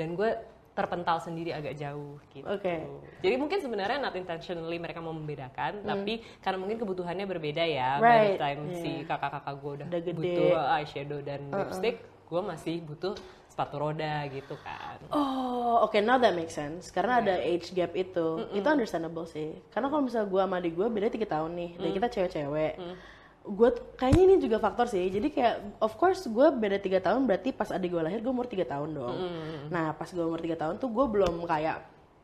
Dan 0.00 0.16
gue 0.16 0.32
terpental 0.72 1.20
sendiri 1.20 1.52
agak 1.52 1.76
jauh 1.76 2.16
gitu. 2.32 2.46
Oke. 2.46 2.88
Jadi 3.20 3.34
mungkin 3.36 3.58
sebenarnya 3.60 4.00
not 4.00 4.16
intentionally 4.16 4.80
mereka 4.80 5.04
mau 5.04 5.12
membedakan, 5.12 5.84
tapi 5.84 6.24
karena 6.40 6.56
mungkin 6.56 6.80
kebutuhannya 6.80 7.26
berbeda 7.28 7.60
ya. 7.68 8.00
By 8.00 8.00
the 8.00 8.08
Hmm. 8.08 8.08
Right, 8.08 8.38
time 8.40 8.60
yeah. 8.64 8.80
si 8.80 8.90
kakak-kakak 9.04 9.54
gue 9.60 9.72
udah, 9.76 9.86
Udah 9.90 10.00
gede. 10.00 10.16
Butuh 10.16 10.50
eyeshadow 10.80 11.20
dan 11.20 11.40
lipstick, 11.52 11.96
gue 12.00 12.40
masih 12.40 12.74
butuh 12.80 13.12
sepatu 13.50 13.76
roda 13.82 14.24
gitu 14.30 14.54
kan. 14.62 14.96
Oh, 15.10 15.84
oke, 15.84 15.98
now 16.00 16.16
that 16.16 16.32
makes 16.32 16.54
sense. 16.54 16.88
Karena 16.88 17.18
ada 17.18 17.34
age 17.42 17.74
gap 17.74 17.92
itu, 17.92 18.46
itu 18.54 18.64
understandable 18.64 19.26
sih. 19.26 19.58
Karena 19.74 19.90
kalau 19.90 20.06
misalnya 20.06 20.30
gue 20.30 20.40
sama 20.40 20.56
adik 20.62 20.72
gue 20.78 20.86
beda 20.86 21.12
tiga 21.12 21.26
tahun 21.28 21.50
nih, 21.58 21.70
dan 21.76 21.90
kita 21.92 22.06
cewek-cewek. 22.08 22.72
Gue 23.42 23.68
kayaknya 23.94 24.22
ini 24.22 24.36
juga 24.38 24.56
faktor 24.56 24.86
sih. 24.86 25.06
Jadi 25.06 25.30
kayak, 25.30 25.54
of 25.78 25.94
course 25.94 26.24
gue 26.24 26.46
beda 26.50 26.76
tiga 26.76 26.98
tahun, 26.98 27.24
berarti 27.24 27.50
pas 27.50 27.68
adik 27.68 27.90
gue 27.90 28.00
lahir 28.00 28.18
gue 28.18 28.28
umur 28.28 28.44
tiga 28.44 28.64
tahun 28.64 28.92
dong. 28.92 29.16
Nah, 29.68 29.92
pas 29.92 30.06
gue 30.06 30.20
umur 30.20 30.38
tiga 30.38 30.56
tahun 30.56 30.76
tuh 30.76 30.86
gue 30.86 31.06
belum 31.10 31.44
kayak 31.44 31.80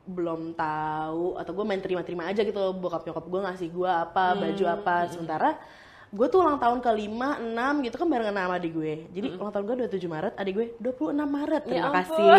belum 0.07 0.55
tahu 0.55 1.35
atau 1.35 1.51
gue 1.53 1.65
main 1.65 1.81
terima-terima 1.81 2.25
aja 2.25 2.41
gitu 2.41 2.55
bokap 2.73 3.03
nyokap 3.03 3.27
gue 3.27 3.41
ngasih 3.43 3.69
gue 3.69 3.91
apa 3.91 4.39
baju 4.39 4.65
apa 4.71 4.95
sementara 5.11 5.59
gue 6.07 6.27
tuh 6.31 6.39
ulang 6.39 6.55
tahun 6.57 6.79
ke 6.79 6.87
5, 6.87 7.11
6 7.51 7.85
gitu 7.85 7.97
kan 7.97 8.07
barengan 8.07 8.31
sama 8.33 8.55
adik 8.55 8.73
gue. 8.73 8.95
Jadi 9.11 9.27
ulang 9.35 9.51
tahun 9.51 9.65
gue 9.67 9.75
27 9.91 10.07
Maret, 10.07 10.33
adik 10.37 10.53
gue 10.55 10.67
26 10.79 11.11
Maret. 11.19 11.63
Terima 11.67 11.83
ampun. 11.83 11.97
kasih. 11.99 12.31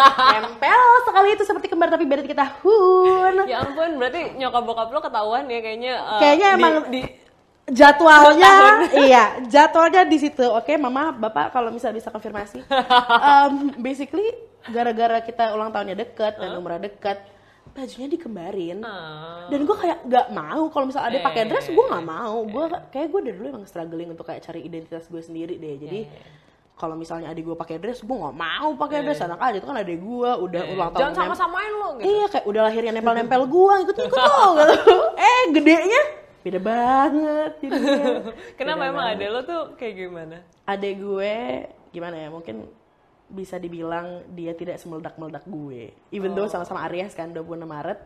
Nempel 0.36 0.82
sekali 1.02 1.28
itu 1.34 1.42
seperti 1.42 1.66
kembar 1.66 1.90
tapi 1.90 2.06
beda 2.06 2.22
kita 2.22 2.46
hun. 2.62 3.34
Ya 3.44 3.60
ampun, 3.60 3.98
berarti 3.98 4.38
nyokap 4.38 4.62
bokap 4.62 4.88
lo 4.88 5.00
ketahuan 5.00 5.44
ya 5.44 5.58
kayaknya. 5.58 5.94
uh, 5.98 6.20
Kayaknya 6.22 6.48
di- 6.48 6.56
emang 6.56 6.74
di, 6.86 7.00
jadwalnya 7.66 8.52
iya 8.94 9.24
jadwalnya 9.44 10.06
di 10.06 10.18
situ. 10.18 10.46
Oke 10.46 10.78
mama 10.78 11.10
bapak 11.10 11.50
kalau 11.50 11.70
misal 11.70 11.90
bisa 11.90 12.08
konfirmasi. 12.08 12.62
Um, 12.66 13.74
basically 13.78 14.26
gara-gara 14.66 15.18
kita 15.20 15.50
ulang 15.50 15.70
tahunnya 15.70 15.96
deket 15.96 16.38
dan 16.38 16.54
umurnya 16.54 16.86
deket 16.86 17.18
bajunya 17.70 18.08
dikembarin. 18.08 18.80
Ah. 18.80 19.52
dan 19.52 19.60
gue 19.62 19.76
kayak 19.76 19.98
nggak 20.06 20.26
mau. 20.32 20.72
Kalau 20.72 20.86
misal 20.88 21.04
ada 21.04 21.18
Iya, 21.18 21.26
pakai 21.26 21.42
iya, 21.44 21.50
dress 21.52 21.66
iya, 21.68 21.74
gue 21.76 21.84
nggak 21.84 22.06
mau. 22.08 22.36
gue 22.42 22.64
kayak 22.88 23.06
gue 23.10 23.20
dari 23.20 23.36
dulu 23.36 23.46
emang 23.52 23.66
struggling 23.68 24.08
untuk 24.08 24.24
kayak 24.24 24.40
cari 24.40 24.60
identitas 24.64 25.04
gue 25.06 25.20
sendiri 25.20 25.60
deh. 25.60 25.76
Jadi 25.76 26.00
Iya, 26.08 26.44
kalau 26.72 26.96
misalnya 26.96 27.28
adik 27.28 27.44
gue 27.44 27.56
pakai 27.56 27.76
dress 27.76 28.00
gue 28.00 28.16
nggak 28.16 28.32
mau 28.32 28.68
pakai 28.80 29.04
dress. 29.04 29.20
Anak 29.20 29.44
aja 29.44 29.56
itu 29.60 29.66
kan 29.66 29.76
adik 29.76 29.98
gue 30.00 30.30
udah 30.40 30.62
ulang 30.72 30.88
tahun 30.88 31.00
Jangan 31.04 31.14
sama-samain 31.20 31.72
lo 31.76 31.88
gitu. 32.00 32.04
Iya 32.08 32.26
kayak 32.32 32.44
udah 32.48 32.62
lahirnya 32.64 32.92
nempel-nempel 32.96 33.42
gua 33.44 33.74
ikut-ikut 33.84 34.16
lo 34.16 34.44
gitu. 34.56 34.94
Eh 35.20 35.42
gedenya 35.52 36.02
beda 36.46 36.60
banget 36.62 37.52
jadinya. 37.58 38.22
Kenapa 38.58 38.86
Beda 38.86 38.92
emang 38.94 39.06
ada 39.18 39.26
lo 39.26 39.40
tuh 39.42 39.62
kayak 39.74 39.94
gimana? 39.98 40.36
Adek 40.62 40.94
gue 41.02 41.34
gimana 41.90 42.16
ya 42.22 42.28
mungkin 42.30 42.70
bisa 43.26 43.58
dibilang 43.58 44.22
dia 44.30 44.54
tidak 44.54 44.78
semeledak-meledak 44.78 45.42
gue. 45.42 45.90
Even 46.14 46.38
though 46.38 46.46
sama-sama 46.46 46.86
Aries 46.86 47.12
kan 47.12 47.34
26 47.34 47.66
Maret. 47.66 47.98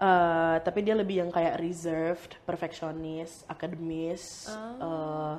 Eh, 0.00 0.56
tapi 0.64 0.80
dia 0.80 0.96
lebih 0.96 1.20
yang 1.20 1.28
kayak 1.28 1.60
reserved, 1.60 2.40
perfectionist, 2.48 3.44
akademis, 3.44 4.48
eh, 4.80 5.34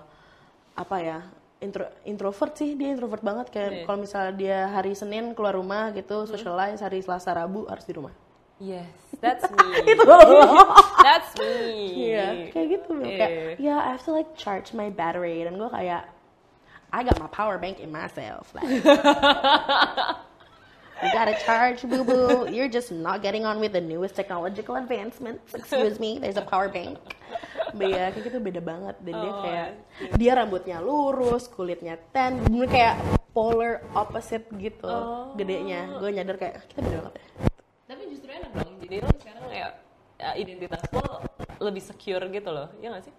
apa 0.71 0.97
ya 1.01 1.19
intro 1.57 1.85
introvert 2.05 2.53
sih 2.53 2.73
dia 2.73 2.89
introvert 2.89 3.21
banget 3.21 3.47
kayak 3.49 3.71
Iya. 3.71 3.83
kalau 3.85 3.99
misalnya 4.01 4.33
dia 4.33 4.57
hari 4.69 4.93
Senin 4.93 5.37
keluar 5.37 5.53
rumah 5.53 5.93
gitu 5.93 6.25
socialize 6.25 6.81
hari 6.81 7.05
Selasa 7.05 7.33
Rabu 7.33 7.69
harus 7.69 7.85
di 7.85 7.93
rumah 7.93 8.13
Yes, 8.61 8.93
that's 9.25 9.49
me. 9.49 9.89
itu 9.89 10.05
That's 11.01 11.33
me. 11.33 11.57
Iya, 12.13 12.53
kayak 12.53 12.67
gitu. 12.77 12.93
Iya. 13.01 13.17
Kayak, 13.17 13.57
yeah, 13.57 13.81
I 13.81 13.97
have 13.97 14.05
to 14.05 14.13
like 14.13 14.37
charge 14.37 14.69
my 14.77 14.93
battery 14.93 15.41
dan 15.41 15.57
gue 15.57 15.65
kayak 15.65 16.05
I 16.93 17.01
got 17.01 17.17
my 17.17 17.25
power 17.25 17.57
bank 17.57 17.81
in 17.81 17.89
myself. 17.89 18.53
Like, 18.53 18.67
you 18.67 18.83
gotta 21.09 21.33
charge, 21.41 21.81
boo 21.87 22.03
boo. 22.03 22.51
You're 22.51 22.69
just 22.69 22.91
not 22.91 23.23
getting 23.23 23.47
on 23.47 23.57
with 23.57 23.73
the 23.73 23.81
newest 23.81 24.13
technological 24.13 24.75
advancements. 24.75 25.55
Excuse 25.55 25.97
me, 25.97 26.19
there's 26.19 26.37
a 26.37 26.45
power 26.45 26.69
bank. 26.69 26.99
But 27.73 27.89
ya, 27.89 28.11
kayak 28.11 28.27
gitu 28.27 28.37
beda 28.37 28.59
banget. 28.59 28.99
Dan 29.01 29.15
dia 29.17 29.31
Oh, 29.31 29.41
kayak 29.41 29.69
dia 30.19 30.31
rambutnya 30.35 30.77
lurus, 30.83 31.47
kulitnya 31.47 31.95
tan, 32.11 32.43
bener 32.43 32.67
kayak 32.67 32.99
polar 33.31 33.79
opposite 33.95 34.43
gitu, 34.59 34.83
Oh. 34.85 35.31
gedenya. 35.39 35.87
Gue 35.97 36.11
nyadar 36.11 36.35
kayak 36.35 36.67
kita 36.69 36.83
beda 36.83 36.97
banget 37.07 37.13
ya. 37.17 37.25
Lo 38.99 39.07
sekarang 39.15 39.45
kayak 39.47 39.71
ya, 40.19 40.29
identitas 40.35 40.81
lo 40.91 41.23
lebih 41.63 41.79
secure 41.79 42.27
gitu 42.27 42.49
loh. 42.51 42.67
Iya 42.83 42.99
gak 42.99 43.03
sih? 43.07 43.15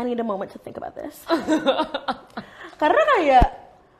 I 0.00 0.04
need 0.08 0.16
a 0.16 0.24
moment 0.24 0.48
to 0.48 0.58
think 0.62 0.80
about 0.80 0.96
this. 0.96 1.28
Karena 2.80 3.02
kayak 3.16 3.46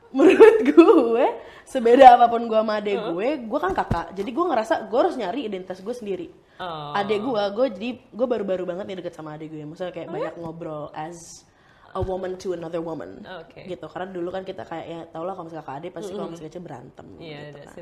menurut 0.09 0.57
gue 0.65 1.25
sebeda 1.69 2.17
apa 2.17 2.25
pun 2.25 2.49
gue 2.49 2.57
sama 2.57 2.81
adek 2.81 3.13
gue, 3.13 3.27
gue 3.45 3.59
kan 3.61 3.71
kakak. 3.77 4.17
Jadi 4.17 4.29
gue 4.33 4.45
ngerasa 4.49 4.89
gue 4.89 4.97
harus 4.97 5.13
nyari 5.13 5.45
identitas 5.45 5.77
gue 5.77 5.93
sendiri. 5.93 6.27
Oh. 6.57 6.97
Adek 6.97 7.21
gue, 7.21 7.43
gue 7.53 7.67
jadi 7.77 7.89
gue 8.09 8.27
baru-baru 8.27 8.65
banget 8.65 8.89
nih 8.89 8.97
deket 8.97 9.13
sama 9.13 9.37
adek 9.37 9.53
gue. 9.53 9.61
Maksudnya 9.61 9.93
kayak 9.93 10.09
banyak 10.09 10.33
ngobrol 10.41 10.89
as 10.97 11.45
a 11.91 12.01
woman 12.01 12.39
to 12.39 12.55
another 12.55 12.79
woman. 12.79 13.23
Oke. 13.43 13.67
Gitu. 13.67 13.85
Karena 13.85 14.07
dulu 14.09 14.29
kan 14.31 14.43
kita 14.47 14.63
kayak 14.63 14.85
ya 14.87 14.99
tau 15.11 15.23
lah 15.27 15.35
kalau 15.35 15.47
misalnya 15.47 15.65
kakak 15.65 15.79
adek 15.83 15.91
pasti 15.95 16.11
kalau 16.15 16.29
misalnya 16.31 16.49
kecil 16.51 16.63
berantem. 16.63 17.07
Iya, 17.19 17.39
gitu 17.51 17.57
kan. 17.59 17.75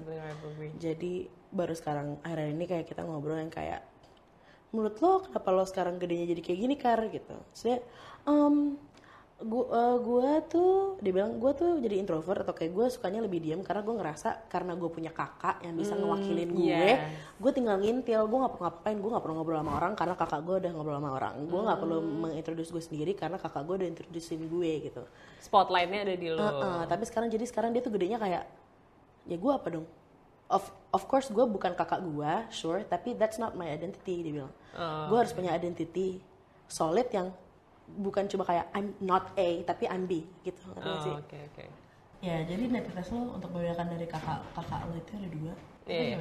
Jadi 0.81 1.13
baru 1.49 1.73
sekarang 1.73 2.07
akhir 2.25 2.39
ini 2.49 2.65
kayak 2.65 2.85
kita 2.89 3.01
ngobrol 3.05 3.37
yang 3.37 3.53
kayak 3.53 3.81
menurut 4.69 5.01
lo 5.01 5.25
kenapa 5.25 5.49
lo 5.49 5.65
sekarang 5.65 5.97
gedenya 5.97 6.29
jadi 6.29 6.41
kayak 6.45 6.59
gini 6.61 6.75
kar 6.77 6.99
gitu. 7.09 7.37
Saya 7.53 7.81
um, 8.29 8.77
gua, 9.39 9.95
gua 10.03 10.43
tuh 10.43 10.99
dia 10.99 11.15
bilang 11.15 11.39
gua 11.39 11.55
tuh 11.55 11.79
jadi 11.79 11.95
introvert 11.95 12.43
atau 12.43 12.51
kayak 12.51 12.71
gue 12.75 12.85
sukanya 12.91 13.23
lebih 13.23 13.39
diam 13.39 13.63
karena 13.63 13.81
gue 13.87 13.95
ngerasa 13.95 14.51
karena 14.51 14.75
gue 14.75 14.89
punya 14.91 15.15
kakak 15.15 15.63
yang 15.63 15.79
bisa 15.79 15.95
ngewakilin 15.95 16.51
gue 16.51 16.67
yes. 16.67 16.99
gue 17.39 17.51
tinggal 17.55 17.79
ngintil 17.79 18.27
gue 18.27 18.37
nggak 18.39 18.53
perlu 18.57 18.63
ngapain 18.67 18.97
gue 18.99 19.09
nggak 19.15 19.23
perlu 19.23 19.35
ngobrol 19.39 19.59
sama 19.63 19.71
orang 19.79 19.93
karena 19.95 20.15
kakak 20.19 20.41
gue 20.43 20.55
udah 20.59 20.71
ngobrol 20.75 20.97
sama 20.99 21.09
orang 21.15 21.35
gue 21.47 21.61
nggak 21.63 21.79
perlu 21.79 21.97
mengintroduce 22.03 22.71
gue 22.75 22.83
sendiri 22.83 23.11
karena 23.15 23.39
kakak 23.39 23.63
gue 23.63 23.75
udah 23.79 23.87
introducein 23.87 24.43
gue 24.43 24.71
gitu 24.91 25.03
Spotlightnya 25.39 26.03
ada 26.03 26.15
di 26.19 26.27
lo. 26.27 26.43
Heeh, 26.43 26.79
tapi 26.85 27.03
sekarang 27.07 27.31
jadi 27.31 27.45
sekarang 27.47 27.71
dia 27.71 27.79
tuh 27.79 27.95
gedenya 27.95 28.19
kayak 28.19 28.43
ya 29.25 29.37
gue 29.39 29.51
apa 29.55 29.67
dong? 29.71 29.87
Of 30.51 30.67
of 30.91 31.03
course 31.07 31.31
gue 31.31 31.45
bukan 31.47 31.77
kakak 31.79 32.03
gue, 32.03 32.33
sure, 32.51 32.83
tapi 32.83 33.15
that's 33.15 33.39
not 33.39 33.55
my 33.55 33.71
identity 33.71 34.25
dia 34.25 34.33
bilang. 34.43 34.53
Oh, 34.75 35.13
gue 35.13 35.17
harus 35.23 35.31
punya 35.31 35.55
identity 35.55 36.19
solid 36.67 37.07
yang 37.15 37.31
bukan 37.97 38.29
cuma 38.29 38.43
kayak 38.45 38.69
I'm 38.75 38.93
not 39.01 39.33
A 39.39 39.63
tapi 39.65 39.89
I'm 39.89 40.05
B 40.05 40.27
gitu. 40.45 40.61
Oh, 40.77 40.99
sih? 41.01 41.13
oke 41.15 41.37
oke. 41.53 41.63
Ya 42.19 42.43
jadi 42.43 42.67
identitas 42.67 43.09
lo 43.15 43.39
untuk 43.39 43.49
membedakan 43.55 43.95
dari 43.95 44.05
kakak 44.05 44.43
kakak 44.53 44.81
lo 44.85 44.93
itu 44.99 45.11
ada 45.15 45.29
dua. 45.31 45.53
Iya. 45.87 46.19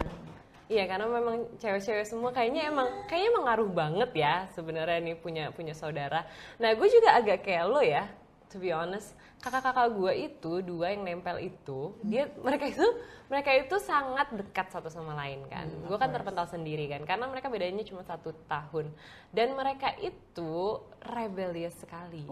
Iya 0.69 0.85
karena 0.85 1.07
memang 1.09 1.37
cewek-cewek 1.57 2.05
semua 2.05 2.29
kayaknya 2.29 2.69
emang 2.69 2.89
kayaknya 3.09 3.29
emang 3.33 3.45
ngaruh 3.49 3.71
banget 3.73 4.11
ya 4.13 4.35
sebenarnya 4.53 5.01
nih 5.01 5.17
punya 5.17 5.49
punya 5.49 5.73
saudara. 5.73 6.29
Nah 6.61 6.77
gue 6.77 6.89
juga 6.93 7.17
agak 7.17 7.41
kayak 7.41 7.65
lo 7.73 7.81
ya, 7.81 8.05
to 8.49 8.61
be 8.61 8.73
honest. 8.73 9.13
Kakak-kakak 9.39 9.95
gue 9.95 10.13
itu 10.27 10.53
dua 10.67 10.91
yang 10.91 11.07
nempel 11.07 11.39
itu, 11.39 11.95
dia 12.03 12.27
mereka 12.43 12.67
itu 12.67 12.83
mereka 13.31 13.55
itu 13.55 13.77
sangat 13.79 14.35
dekat 14.35 14.67
satu 14.75 14.91
sama 14.91 15.15
lain 15.15 15.47
kan. 15.47 15.71
gue 15.71 15.95
kan 15.95 16.11
terpental 16.11 16.49
sendiri 16.51 16.91
kan, 16.91 17.07
karena 17.07 17.31
mereka 17.31 17.47
bedanya 17.47 17.87
cuma 17.87 18.03
satu 18.03 18.35
tahun 18.51 18.91
dan 19.31 19.55
mereka 19.55 19.95
itu 20.03 20.83
rebellious 21.07 21.79
sekali. 21.79 22.27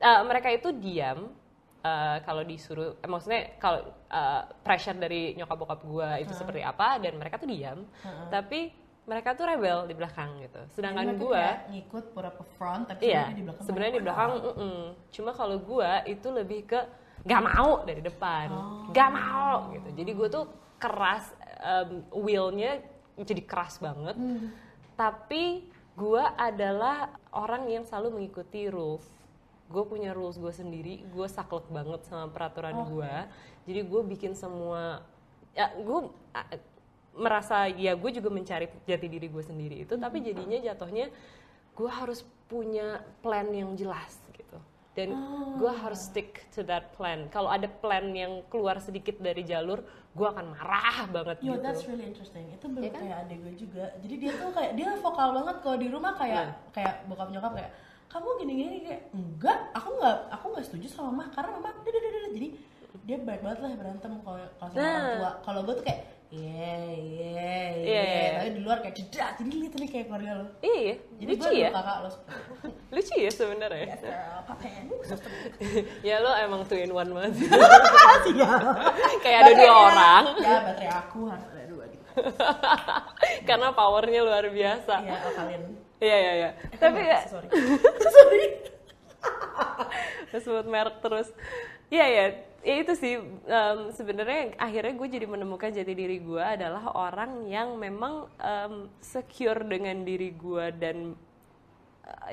Eh, 0.00 0.22
mereka 0.24 0.48
itu 0.48 0.72
diam 0.76 1.28
eh, 1.84 2.18
kalau 2.24 2.42
disuruh 2.44 2.96
eh, 3.00 3.08
maksudnya 3.08 3.56
kalau 3.60 3.80
eh, 4.08 4.42
pressure 4.64 4.96
dari 4.96 5.36
nyokap 5.36 5.56
bokap 5.56 5.80
gue 5.84 6.08
itu 6.24 6.32
seperti 6.32 6.64
apa 6.64 6.96
dan 7.00 7.20
mereka 7.20 7.36
tuh 7.36 7.48
diam 7.48 7.84
tapi 8.32 8.72
mereka 9.08 9.34
tuh 9.34 9.48
rebel 9.48 9.88
di 9.88 9.94
belakang 9.96 10.38
gitu. 10.44 10.60
Sedangkan 10.76 11.16
gue 11.16 11.44
ngikut 11.72 12.04
pura 12.12 12.30
front 12.58 12.88
tapi 12.88 13.10
iya 13.10 13.32
sebenarnya 13.64 13.94
di 13.98 14.02
belakang 14.04 14.30
mm-mm. 14.38 14.80
cuma 15.10 15.30
kalau 15.32 15.56
gue 15.58 15.90
itu 16.06 16.28
lebih 16.30 16.68
ke 16.68 16.80
gak 17.24 17.42
mau 17.42 17.84
dari 17.84 18.00
depan. 18.04 18.48
Gak 18.92 19.10
mau 19.12 19.72
gitu. 19.72 19.88
Jadi 19.92 20.10
gue 20.14 20.28
tuh 20.28 20.44
keras 20.80 21.32
em, 21.60 22.04
willnya 22.12 22.80
jadi 23.20 23.42
keras 23.44 23.80
banget. 23.80 24.16
Tapi 24.96 25.68
gue 25.96 26.24
adalah 26.38 27.12
orang 27.32 27.68
yang 27.68 27.84
selalu 27.84 28.20
mengikuti 28.20 28.68
rules. 28.68 29.04
Gue 29.70 29.86
punya 29.86 30.10
rules 30.10 30.34
gue 30.34 30.50
sendiri 30.50 31.06
gue 31.14 31.26
saklek 31.30 31.70
banget 31.70 32.02
sama 32.10 32.26
peraturan 32.26 32.90
gue 32.90 33.14
jadi 33.70 33.80
gue 33.86 34.02
bikin 34.02 34.32
semua 34.34 35.06
ya 35.54 35.70
gue 35.78 36.00
merasa 37.12 37.66
ya 37.66 37.92
gue 37.92 38.10
juga 38.12 38.28
mencari 38.28 38.66
jati 38.82 39.06
diri 39.06 39.26
gue 39.26 39.42
sendiri 39.42 39.76
itu 39.82 39.94
tapi 39.94 40.20
jadinya 40.20 40.58
jatuhnya 40.62 41.10
gue 41.72 41.90
harus 41.90 42.22
punya 42.46 43.02
plan 43.18 43.46
yang 43.48 43.74
jelas 43.74 44.14
gitu 44.30 44.58
dan 44.92 45.14
gue 45.56 45.72
harus 45.72 46.02
stick 46.02 46.46
to 46.50 46.62
that 46.62 46.94
plan 46.94 47.26
kalau 47.28 47.46
ada 47.46 47.66
plan 47.66 48.10
yang 48.10 48.42
keluar 48.46 48.78
sedikit 48.78 49.18
dari 49.18 49.42
jalur 49.42 49.82
gue 50.10 50.26
akan 50.26 50.50
marah 50.50 51.06
banget 51.06 51.36
Yo, 51.38 51.54
gitu 51.54 51.62
that's 51.62 51.86
really 51.86 52.02
interesting. 52.02 52.42
Itu 52.50 52.66
bener 52.66 52.82
Iya 52.82 52.90
kan? 52.90 53.00
kayak 53.00 53.16
adek 53.22 53.38
gue 53.40 53.54
juga. 53.54 53.84
Jadi 54.02 54.14
dia 54.18 54.32
tuh 54.34 54.50
kayak 54.50 54.72
dia 54.74 54.88
vokal 54.98 55.28
banget 55.30 55.56
kalau 55.62 55.76
di 55.78 55.86
rumah 55.86 56.12
kayak 56.18 56.34
Iya. 56.34 56.54
kayak 56.74 56.94
bokap 57.06 57.28
nyokap 57.30 57.52
kayak 57.54 57.70
kamu 58.10 58.28
gini-gini 58.42 58.76
kayak 58.82 59.02
enggak, 59.14 59.58
aku 59.70 59.88
nggak 59.94 60.16
aku 60.34 60.44
nggak 60.50 60.64
setuju 60.66 60.86
sama 60.90 61.10
mah 61.14 61.26
karena 61.30 61.50
mama 61.54 61.70
dada 61.70 61.94
dada 61.94 62.08
dada." 62.10 62.28
jadi 62.34 62.48
dia 63.06 63.16
baik 63.22 63.40
banget 63.40 63.58
lah 63.62 63.70
berantem 63.78 64.12
kalau 64.18 64.38
kalau 64.58 64.70
sama 64.74 64.82
orang 64.82 64.90
Nah. 64.98 65.14
tua. 65.14 65.30
Kalau 65.46 65.60
gue 65.62 65.74
tuh 65.78 65.84
kayak 65.86 66.00
iya 66.30 66.74
iya 66.86 67.38
Iya, 67.80 68.02
iya, 68.02 68.02
iya. 68.04 68.30
tapi 68.36 68.50
di 68.52 68.60
luar 68.60 68.78
kayak 68.78 68.94
jedak. 68.94 69.30
Jadi 69.34 69.50
literally 69.58 69.88
kayak 69.88 70.06
keluarga 70.06 70.30
lo. 70.36 70.46
iya 70.60 70.94
Jadi 71.16 71.30
lucu 71.32 71.48
ya 71.52 71.68
kakak 71.70 71.96
lo 71.98 72.10
lucu 72.90 73.14
ya 73.16 73.30
sebenarnya 73.30 73.86
Yes, 73.88 74.00
girl, 74.00 74.40
sister. 75.02 75.30
ya 76.08 76.16
lo 76.18 76.30
emang 76.36 76.60
two 76.64 76.76
in 76.76 76.90
one 76.90 77.10
banget 77.10 77.32
Iya. 78.30 78.50
kayak 79.18 79.38
ada 79.40 79.52
dua 79.54 79.74
orang 79.86 80.24
Ya, 80.38 80.54
baterai 80.60 80.90
aku 80.92 81.18
harus 81.26 81.46
ada 81.48 81.64
dua 81.66 81.84
gitu. 81.86 82.02
karena 83.48 83.68
powernya 83.70 84.20
luar 84.20 84.44
biasa 84.46 84.94
Iya, 85.00 85.16
kalian. 85.32 85.62
iya 85.98 86.16
iya 86.16 86.32
iya 86.36 86.50
tapi 86.76 87.00
ya 87.00 87.18
sorry. 87.24 87.48
sorry. 88.00 88.44
sebut 90.34 90.66
merek 90.66 90.98
terus 91.00 91.28
Iya 91.88 92.06
ya, 92.06 92.24
ya 92.60 92.74
itu 92.80 92.92
sih 92.92 93.14
em, 93.46 93.78
sebenarnya 93.90 94.52
akhirnya 94.60 94.92
gue 94.92 95.08
jadi 95.08 95.26
menemukan 95.26 95.72
jati 95.72 95.92
diri 95.96 96.20
gue 96.20 96.40
adalah 96.44 96.92
orang 96.92 97.48
yang 97.48 97.76
memang 97.76 98.28
em, 98.36 98.88
secure 99.00 99.64
dengan 99.64 100.04
diri 100.04 100.30
gue 100.32 100.66
dan 100.76 101.16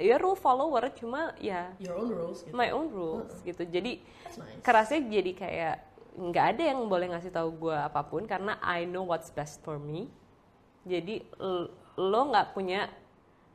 ya 0.02 0.18
rule 0.18 0.34
follower 0.36 0.90
cuma 0.98 1.38
ya 1.38 1.70
Your 1.78 2.02
own 2.02 2.10
rules 2.10 2.42
gitu. 2.42 2.54
my 2.56 2.74
own 2.74 2.90
rules 2.90 3.34
gitu. 3.46 3.62
Jadi 3.62 4.02
That's 4.26 4.38
nice. 4.42 4.62
kerasnya 4.66 5.00
jadi 5.06 5.32
kayak 5.38 5.76
nggak 6.18 6.46
ada 6.58 6.64
yang 6.74 6.80
boleh 6.90 7.14
ngasih 7.14 7.30
tahu 7.30 7.70
gue 7.70 7.78
apa 7.78 8.02
pun 8.02 8.26
karena 8.26 8.58
I 8.60 8.90
know 8.90 9.06
what's 9.06 9.30
best 9.30 9.62
for 9.62 9.78
me. 9.78 10.10
Jadi 10.82 11.22
lo 11.98 12.22
nggak 12.34 12.58
punya 12.58 12.90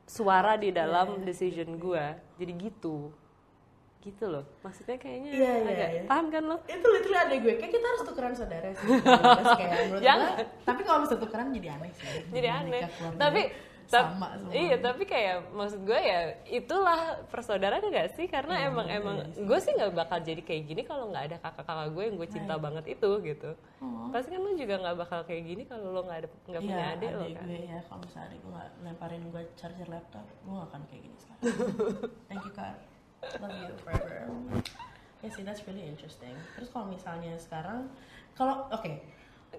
suara 0.06 0.54
di 0.54 0.70
dalam 0.70 1.26
decision 1.26 1.74
gue. 1.74 2.04
Jadi 2.38 2.52
gitu 2.70 3.10
gitu 4.02 4.24
loh. 4.26 4.44
Maksudnya 4.60 4.96
kayaknya 4.96 5.30
Iya, 5.30 5.52
iya, 5.54 5.70
agak 5.70 5.88
iya. 5.88 6.02
paham 6.04 6.26
kan 6.28 6.42
lo? 6.44 6.56
Itu 6.64 6.86
literally 6.88 7.20
ada 7.20 7.34
gue. 7.36 7.54
Kayak 7.56 7.72
kita 7.72 7.86
harus 7.86 8.02
tukeran 8.02 8.32
saudara 8.32 8.68
sih 8.72 8.88
Terus 8.98 9.52
kayak 9.54 9.70
menurut 9.84 10.02
gue 10.02 10.30
tapi 10.62 10.80
kalau 10.82 10.98
bisa 11.00 11.14
tukeran 11.16 11.48
jadi 11.50 11.68
aneh 11.72 11.90
sih. 11.92 12.06
Jadi 12.34 12.48
aneh. 12.50 12.82
tapi 13.14 13.42
tap- 13.84 14.08
sama 14.08 14.32
semua. 14.32 14.52
iya 14.52 14.76
tapi 14.78 15.04
kayak 15.04 15.52
maksud 15.52 15.82
gue 15.82 15.94
ya 15.96 16.20
itulah 16.48 17.00
persaudaraan 17.28 17.82
gak 17.84 18.10
sih? 18.12 18.26
Karena 18.26 18.54
Iya, 18.56 18.66
emang 18.66 18.86
emang 18.88 19.16
gue 19.36 19.58
sih. 19.58 19.70
nggak 19.70 19.92
bakal 19.92 20.18
jadi 20.18 20.40
kayak 20.40 20.62
gini 20.64 20.82
kalau 20.82 21.06
nggak 21.06 21.24
ada 21.24 21.36
kakak-kakak 21.38 21.88
gue 21.90 22.02
yang 22.02 22.16
gue 22.16 22.28
cinta 22.28 22.54
banget 22.56 22.84
itu 22.90 23.10
gitu. 23.22 23.50
Pasti 24.08 24.28
kan 24.28 24.40
lo 24.40 24.52
juga 24.52 24.74
nggak 24.78 24.96
bakal 24.98 25.20
kayak 25.22 25.42
gini 25.44 25.62
kalau 25.62 25.90
lo 25.90 26.00
nggak 26.02 26.18
ada 26.18 26.28
nggak 26.48 26.62
punya 26.62 26.78
Iya, 26.80 26.94
adik 26.96 27.08
lo 27.10 27.22
adik 27.22 27.36
kan. 27.36 27.44
gue 27.44 27.58
ya 27.60 27.78
kalau 27.84 28.00
misalnya 28.00 28.26
adik 28.26 28.38
gue 28.40 28.50
nggak 28.50 28.68
lemparin 28.82 29.22
gue 29.28 29.42
charger 29.54 29.88
laptop 29.88 30.24
gue 30.24 30.52
gak 30.52 30.68
akan 30.68 30.80
kayak 30.86 31.02
gini 31.02 31.16
sekarang. 31.18 31.42
Thank 32.30 32.42
you 32.42 32.52
kak 32.52 32.74
love 33.40 33.54
you 33.54 33.70
forever. 33.82 34.26
Ya 35.22 35.28
sih 35.30 35.46
that's 35.46 35.62
really 35.70 35.86
interesting. 35.86 36.34
Terus 36.58 36.68
kalau 36.70 36.90
misalnya 36.90 37.38
sekarang 37.38 37.86
kalau 38.34 38.66
oke 38.70 38.92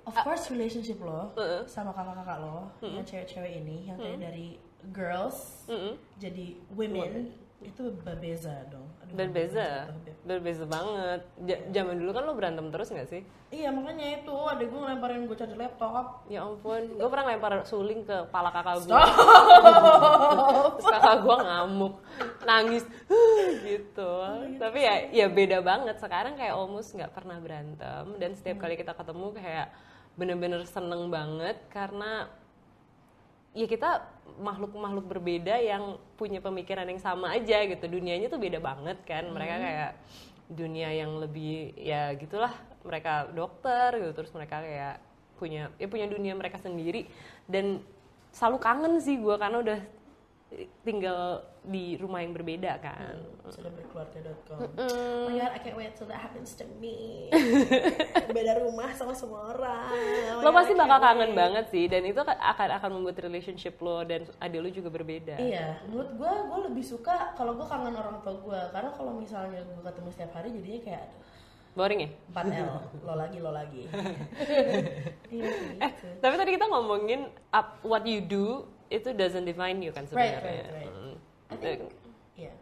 of 0.09 0.15
course 0.25 0.49
relationship 0.49 0.97
lo 0.99 1.31
sama 1.69 1.93
kakak-kakak 1.93 2.37
lo 2.41 2.67
yang 2.81 3.05
cewek-cewek 3.05 3.61
ini 3.63 3.87
yang 3.87 3.97
kayak 4.01 4.19
dari 4.19 4.47
girls 4.91 5.63
Mm-mm. 5.69 5.95
jadi 6.19 6.59
women 6.75 7.31
itu 7.63 7.83
berbeza 8.03 8.53
dong. 8.69 8.87
Aduh, 9.03 9.15
berbeza 9.15 9.87
berbeza 10.23 10.63
banget. 10.63 11.21
Ja- 11.43 11.63
zaman 11.75 11.99
dulu 11.99 12.11
kan 12.15 12.23
lo 12.23 12.33
berantem 12.35 12.67
terus 12.71 12.87
nggak 12.91 13.09
sih? 13.11 13.21
Iya 13.51 13.69
makanya 13.69 14.23
itu. 14.23 14.31
Adik 14.33 14.71
gue 14.71 14.79
ngelemparin 14.79 15.27
gue 15.27 15.37
charger 15.37 15.59
laptop. 15.59 16.23
Ya 16.31 16.47
ampun. 16.47 16.95
Gue 16.95 17.09
pernah 17.11 17.25
lempar 17.35 17.53
suling 17.67 18.07
ke 18.07 18.15
kepala 18.31 18.49
kakak 18.49 18.87
gue 18.87 18.99
terus 20.79 20.87
kakak 20.95 21.17
gue 21.21 21.35
ngamuk. 21.43 21.93
Nangis. 22.47 22.83
Gitu. 23.67 24.11
Tapi 24.57 24.79
ya 24.79 24.95
ya 25.11 25.27
beda 25.27 25.59
banget. 25.59 25.99
Sekarang 25.99 26.33
kayak 26.39 26.55
almost 26.55 26.95
nggak 26.95 27.11
pernah 27.11 27.37
berantem. 27.43 28.05
Dan 28.17 28.33
setiap 28.33 28.63
kali 28.63 28.79
kita 28.79 28.95
ketemu 28.95 29.27
kayak 29.35 29.67
bener-bener 30.15 30.61
seneng 30.65 31.11
banget. 31.11 31.59
Karena 31.67 32.31
ya 33.53 33.65
kita 33.69 34.01
makhluk-makhluk 34.41 35.05
berbeda 35.05 35.61
yang 35.61 36.01
punya 36.17 36.41
pemikiran 36.41 36.89
yang 36.89 37.01
sama 37.01 37.37
aja 37.37 37.61
gitu. 37.69 37.85
Dunianya 37.85 38.27
tuh 38.29 38.41
beda 38.41 38.57
banget 38.57 38.97
kan. 39.05 39.29
Mereka 39.29 39.55
kayak 39.61 39.91
dunia 40.49 40.89
yang 40.89 41.21
lebih 41.21 41.77
ya 41.77 42.13
gitulah. 42.17 42.53
Mereka 42.83 43.31
dokter 43.31 43.95
gitu 44.01 44.11
terus 44.11 44.33
mereka 44.33 44.59
kayak 44.59 44.97
punya 45.37 45.69
ya 45.77 45.87
punya 45.87 46.09
dunia 46.09 46.33
mereka 46.33 46.57
sendiri. 46.57 47.05
Dan 47.45 47.85
selalu 48.33 48.57
kangen 48.57 48.93
sih 48.97 49.21
gue 49.21 49.35
karena 49.37 49.61
udah 49.61 49.79
tinggal 50.81 51.19
di 51.61 51.95
rumah 51.95 52.19
yang 52.19 52.31
berbeda 52.31 52.75
kan? 52.77 53.15
Sudah 53.47 53.71
berkeluarga.com 53.71 54.59
oh 54.75 55.25
my 55.25 55.35
god 55.35 55.51
I 55.51 55.59
can't 55.59 55.73
wait 55.73 55.95
till 55.95 56.05
that 56.05 56.19
happens 56.19 56.53
to 56.55 56.65
me. 56.77 57.31
Beda 58.35 58.59
rumah 58.59 58.91
sama 58.91 59.11
semua 59.11 59.51
orang. 59.51 59.89
Oh 60.37 60.41
lo 60.41 60.49
God, 60.49 60.57
pasti 60.59 60.73
bakal 60.73 60.99
kangen 60.99 61.31
wait. 61.31 61.39
banget 61.39 61.65
sih 61.69 61.85
dan 61.87 62.03
itu 62.03 62.19
akan 62.19 62.69
akan 62.77 62.89
membuat 62.93 63.17
relationship 63.19 63.79
lo 63.79 64.03
dan 64.03 64.27
adik 64.37 64.59
lo 64.59 64.69
juga 64.69 64.89
berbeda. 64.89 65.39
Iya, 65.39 65.81
menurut 65.87 66.11
gue, 66.13 66.31
gue 66.31 66.59
lebih 66.67 66.83
suka 66.83 67.31
kalau 67.33 67.55
gue 67.55 67.65
kangen 67.65 67.93
orang 67.93 68.19
tua 68.19 68.35
gue 68.35 68.61
Karena 68.69 68.89
kalau 68.91 69.11
misalnya 69.15 69.63
gue 69.63 69.81
ketemu 69.81 70.09
setiap 70.11 70.31
hari 70.35 70.51
jadinya 70.51 70.81
kayak 70.83 71.05
boring 71.73 72.05
ya? 72.05 72.09
4L, 72.29 72.69
lo 73.01 73.13
lagi, 73.17 73.37
lo 73.41 73.49
lagi. 73.49 73.83
Iya, 75.33 75.49
Eh, 75.81 75.89
gitu. 75.89 76.07
tapi 76.21 76.37
tadi 76.37 76.53
kita 76.53 76.69
ngomongin 76.69 77.25
up, 77.49 77.81
what 77.81 78.05
you 78.05 78.21
do 78.21 78.69
itu 78.89 79.07
doesn't 79.11 79.43
define 79.43 79.79
you 79.79 79.89
kan 79.89 80.03
Right, 80.09 80.35
sebenarnya. 80.35 80.41
right, 80.41 80.65
right. 80.73 80.91
Mm. 80.91 81.15
I 81.47 81.55
think, 81.55 81.79
iya 82.33 82.53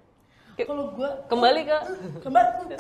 Ke- 0.52 0.66
Kalau 0.66 0.92
gue, 0.92 1.10
Kembali 1.26 1.62
ke 1.64 1.78
kembali, 2.20 2.48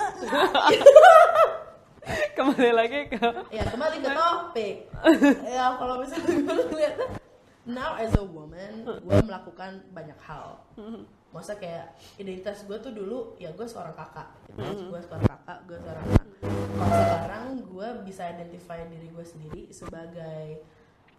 kembali 2.37 2.71
lagi 2.73 2.99
ke 3.07 3.19
ya 3.49 3.63
kembali 3.63 3.95
ke 3.99 4.09
topik 4.09 4.75
Ya 5.55 5.65
kalau 5.77 5.95
misalnya 6.01 6.35
gue 6.35 6.57
lihat 6.75 6.95
Now 7.61 7.93
as 7.93 8.09
a 8.17 8.25
woman, 8.25 8.81
gue 8.83 9.17
melakukan 9.21 9.85
banyak 9.91 10.17
hal 10.19 10.59
Maksudnya 11.31 11.57
kayak 11.61 11.85
identitas 12.17 12.65
gue 12.65 12.73
tuh 12.75 12.89
dulu 12.89 13.37
ya 13.37 13.53
gue 13.53 13.63
seorang 13.63 13.93
kakak 13.93 14.33
gitu. 14.49 14.89
Gue 14.89 14.99
seorang 14.99 15.23
kakak, 15.23 15.57
gue 15.63 15.77
seorang 15.79 16.03
anak 16.03 16.25
Kalau 16.73 16.97
sekarang 16.99 17.43
gue 17.63 17.87
bisa 18.03 18.21
identify 18.27 18.83
diri 18.83 19.07
gue 19.07 19.23
sendiri 19.23 19.61
sebagai 19.69 20.59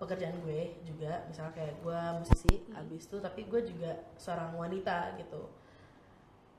pekerjaan 0.03 0.35
gue 0.43 0.75
juga 0.83 1.23
Misalnya 1.31 1.55
kayak 1.55 1.75
gue 1.79 2.01
musisi, 2.19 2.55
abis 2.75 3.07
itu 3.07 3.17
tapi 3.23 3.47
gue 3.47 3.61
juga 3.63 3.91
seorang 4.19 4.59
wanita 4.59 5.15
gitu. 5.23 5.47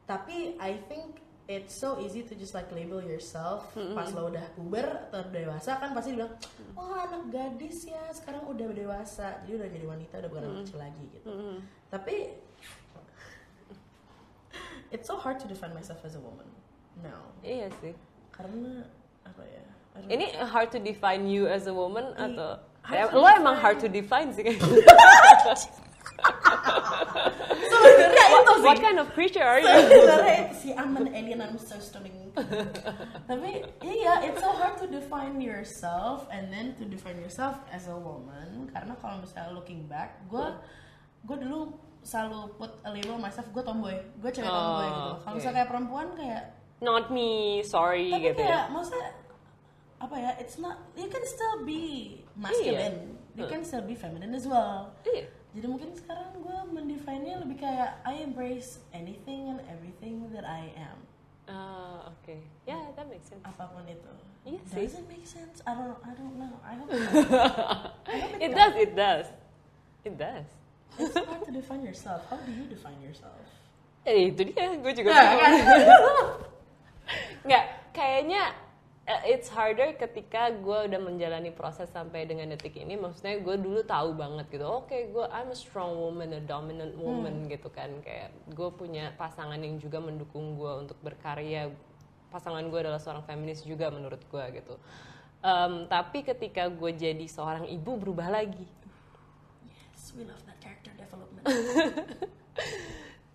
Tapi 0.07 0.55
I 0.59 0.79
think 0.87 1.19
it's 1.51 1.75
so 1.75 1.99
easy 1.99 2.23
to 2.23 2.39
just 2.39 2.55
like 2.55 2.71
label 2.71 3.03
yourself 3.03 3.67
pas 3.75 4.07
lo 4.15 4.31
udah 4.31 4.47
puber 4.55 5.11
atau 5.11 5.27
dewasa 5.27 5.75
kan 5.75 5.91
pasti 5.91 6.15
bilang 6.15 6.31
oh 6.79 6.95
anak 6.95 7.27
gadis 7.27 7.83
ya 7.83 8.07
sekarang 8.15 8.47
udah 8.47 8.71
dewasa. 8.71 9.43
Jadi 9.43 9.51
udah 9.59 9.69
jadi 9.69 9.85
wanita 9.87 10.13
udah 10.23 10.29
bukan 10.31 10.43
anak 10.47 10.57
kecil 10.63 10.79
lagi 10.79 11.03
gitu. 11.11 11.27
Tapi 11.91 12.15
it's 14.95 15.07
so 15.07 15.19
hard 15.19 15.35
to 15.35 15.47
define 15.51 15.75
myself 15.75 15.99
as 16.07 16.15
a 16.15 16.21
woman 16.23 16.47
now. 17.03 17.27
Iya 17.43 17.67
sih. 17.83 17.91
karena 18.33 18.89
apa 19.21 19.45
ya 19.45 19.63
Ini 20.09 20.41
hard 20.49 20.73
to 20.73 20.81
define 20.81 21.29
you 21.29 21.45
as 21.45 21.69
a 21.69 21.75
woman 21.75 22.17
atau 22.17 22.57
Ya, 22.83 23.07
lo 23.09 23.23
emang 23.25 23.55
hard 23.55 23.79
to 23.79 23.87
define 23.87 24.31
sih 24.31 24.43
sebenarnya 27.63 28.25
itu 28.33 28.53
sih. 28.59 28.63
What 28.63 28.79
kind 28.79 28.99
of 28.99 29.07
creature 29.11 29.43
are 29.43 29.59
you? 29.59 29.67
sebenarnya 29.67 30.35
itu 30.47 30.55
sih 30.59 30.71
I'm 30.75 30.95
an 30.95 31.07
alien 31.11 31.39
I'm 31.39 31.55
so 31.55 31.79
stunning. 31.79 32.31
Tapi 33.23 33.63
iya 33.83 34.23
it's 34.23 34.39
so 34.39 34.51
hard 34.51 34.75
to 34.79 34.87
define 34.87 35.39
yourself 35.39 36.25
and 36.27 36.49
then 36.49 36.75
to 36.79 36.83
define 36.83 37.19
yourself 37.19 37.59
as 37.69 37.87
a 37.87 37.95
woman. 37.95 38.67
Karena 38.71 38.95
kalau 38.99 39.21
misalnya 39.21 39.51
looking 39.53 39.87
back 39.87 40.19
gue 40.27 40.47
gue 41.23 41.37
dulu 41.39 41.79
selalu 42.03 42.51
put 42.57 42.71
a 42.83 42.91
label 42.91 43.15
myself 43.15 43.47
gue 43.47 43.63
tomboy. 43.63 43.95
Gue 44.19 44.31
cewek 44.31 44.47
Oh, 44.47 44.53
tomboy 44.53 44.87
gitu. 44.87 45.11
Kalau 45.13 45.31
oke. 45.31 45.37
misalnya 45.39 45.55
kayak 45.57 45.69
perempuan 45.71 46.07
kayak 46.15 46.43
Not 46.83 47.15
me, 47.15 47.31
sorry 47.63 48.11
tapi 48.11 48.27
gitu 48.27 48.43
kayak 48.43 48.67
ya. 48.67 48.67
maksudnya 48.67 49.07
apa 50.03 50.15
ya 50.19 50.31
it's 50.35 50.59
not 50.59 50.83
you 50.99 51.07
can 51.07 51.23
still 51.23 51.63
be 51.63 52.19
masculine 52.35 53.15
you 53.33 53.47
can 53.47 53.63
still 53.63 53.79
be 53.81 53.95
feminine 53.95 54.35
as 54.35 54.43
well 54.43 54.91
Iya. 55.07 55.31
jadi 55.55 55.65
mungkin 55.65 55.95
sekarang 55.95 56.35
gue 56.35 56.57
mendefine-nya 56.75 57.39
lebih 57.39 57.63
kayak 57.63 58.03
I 58.03 58.19
embrace 58.19 58.83
anything 58.91 59.47
and 59.47 59.63
everything 59.71 60.27
that 60.35 60.43
I 60.43 60.75
am 60.75 60.99
Ah, 61.43 62.07
oke. 62.07 62.39
Ya, 62.63 62.79
that 62.95 63.03
makes 63.11 63.27
sense. 63.27 63.43
apa 63.43 63.67
pun 63.67 63.83
itu. 63.83 64.07
Iya 64.47 64.63
sih. 64.63 64.87
Does 64.87 64.95
it 64.95 65.05
make 65.11 65.27
sense? 65.27 65.59
I 65.67 65.75
don't 65.75 65.99
I 65.99 66.15
don't 66.15 66.39
know. 66.39 66.55
I 66.63 66.79
hope 66.79 66.87
I 68.07 68.15
hope 68.15 68.39
It 68.39 68.47
it, 68.47 68.51
does, 68.55 68.73
it 68.79 68.91
does. 68.95 69.25
It 70.07 70.15
does. 70.15 70.47
It's 70.95 71.11
hard 71.11 71.43
to 71.43 71.51
define 71.51 71.83
yourself. 71.83 72.23
How 72.31 72.39
do 72.39 72.47
you 72.47 72.63
define 72.71 72.95
yourself? 73.03 73.35
Eh, 74.07 74.31
itu 74.31 74.55
dia, 74.55 74.71
gue 74.71 74.91
juga 74.95 75.11
Nah, 75.11 75.35
kan? 75.35 75.51
Nggak, 77.47 77.65
kayaknya 77.91 78.41
uh, 78.47 78.62
it's 79.27 79.51
harder 79.51 79.91
ketika 79.99 80.47
gue 80.55 80.87
udah 80.87 80.99
menjalani 81.03 81.51
proses 81.51 81.91
sampai 81.91 82.23
dengan 82.23 82.55
detik 82.55 82.79
ini. 82.79 82.95
Maksudnya 82.95 83.43
gue 83.43 83.55
dulu 83.59 83.83
tahu 83.83 84.15
banget 84.15 84.47
gitu, 84.55 84.63
oke 84.63 84.95
gue 84.95 85.25
I'm 85.27 85.51
a 85.51 85.57
strong 85.57 85.99
woman, 85.99 86.31
a 86.31 86.41
dominant 86.43 86.95
woman 86.95 87.51
gitu 87.51 87.67
kan. 87.67 87.99
Kayak 87.99 88.31
gue 88.55 88.69
punya 88.71 89.11
pasangan 89.19 89.59
yang 89.59 89.75
juga 89.79 89.99
mendukung 89.99 90.55
gue 90.55 90.87
untuk 90.87 90.95
berkarya. 91.03 91.67
Pasangan 92.31 92.63
gue 92.71 92.79
adalah 92.79 92.97
seorang 92.97 93.27
feminis 93.27 93.67
juga 93.67 93.91
menurut 93.91 94.23
gue 94.23 94.45
gitu. 94.63 94.79
Um, 95.43 95.91
tapi 95.91 96.23
ketika 96.23 96.71
gue 96.71 96.91
jadi 96.95 97.27
seorang 97.27 97.67
ibu 97.67 97.99
berubah 97.99 98.31
lagi. 98.31 98.63
yes, 99.67 100.15
we 100.15 100.23
love 100.23 100.39
that 100.47 100.55
character 100.63 100.95
development. 100.95 101.43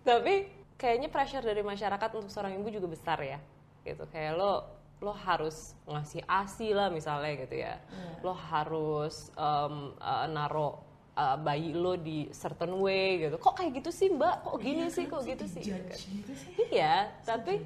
tapi 0.09 0.49
kayaknya 0.79 1.13
pressure 1.13 1.45
dari 1.45 1.61
masyarakat 1.61 2.09
untuk 2.17 2.33
seorang 2.33 2.57
ibu 2.57 2.73
juga 2.73 2.89
besar 2.89 3.21
ya 3.21 3.37
gitu 3.85 4.09
kayak 4.09 4.39
lo 4.39 4.78
lo 4.99 5.15
harus 5.15 5.73
ngasih 5.87 6.23
asi 6.27 6.75
lah 6.75 6.91
misalnya 6.91 7.31
gitu 7.47 7.55
ya. 7.55 7.79
Lo 8.19 8.35
harus 8.35 9.31
um, 9.39 9.95
uh, 9.95 10.27
naro 10.27 10.83
uh, 11.15 11.39
bayi 11.39 11.71
lo 11.71 11.95
di 11.95 12.27
certain 12.35 12.75
way 12.83 13.27
gitu. 13.27 13.39
Kok 13.39 13.55
kayak 13.55 13.79
gitu 13.79 13.91
sih 13.95 14.11
mbak? 14.11 14.43
Kok 14.43 14.57
gini 14.59 14.91
sih? 14.91 15.07
Kok 15.07 15.23
gitu 15.23 15.45
sih? 15.47 15.63
gitu 15.63 16.33
sih. 16.35 16.51
iya 16.75 17.15
tapi 17.23 17.63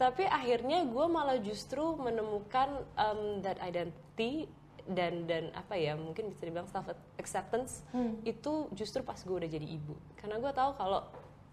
tapi 0.00 0.26
akhirnya 0.26 0.82
gue 0.88 1.06
malah 1.06 1.38
justru 1.38 1.94
menemukan 1.94 2.82
um, 2.98 3.38
that 3.44 3.60
identity 3.62 4.48
dan 4.82 5.30
dan 5.30 5.54
apa 5.54 5.78
ya 5.78 5.94
mungkin 5.94 6.26
bisa 6.34 6.42
dibilang 6.42 6.66
self 6.66 6.90
acceptance 7.14 7.86
itu 8.26 8.66
justru 8.74 9.06
pas 9.06 9.20
gue 9.20 9.36
udah 9.36 9.50
jadi 9.50 9.66
ibu. 9.68 9.94
Karena 10.18 10.40
gue 10.40 10.52
tahu 10.56 10.74
kalau 10.74 11.06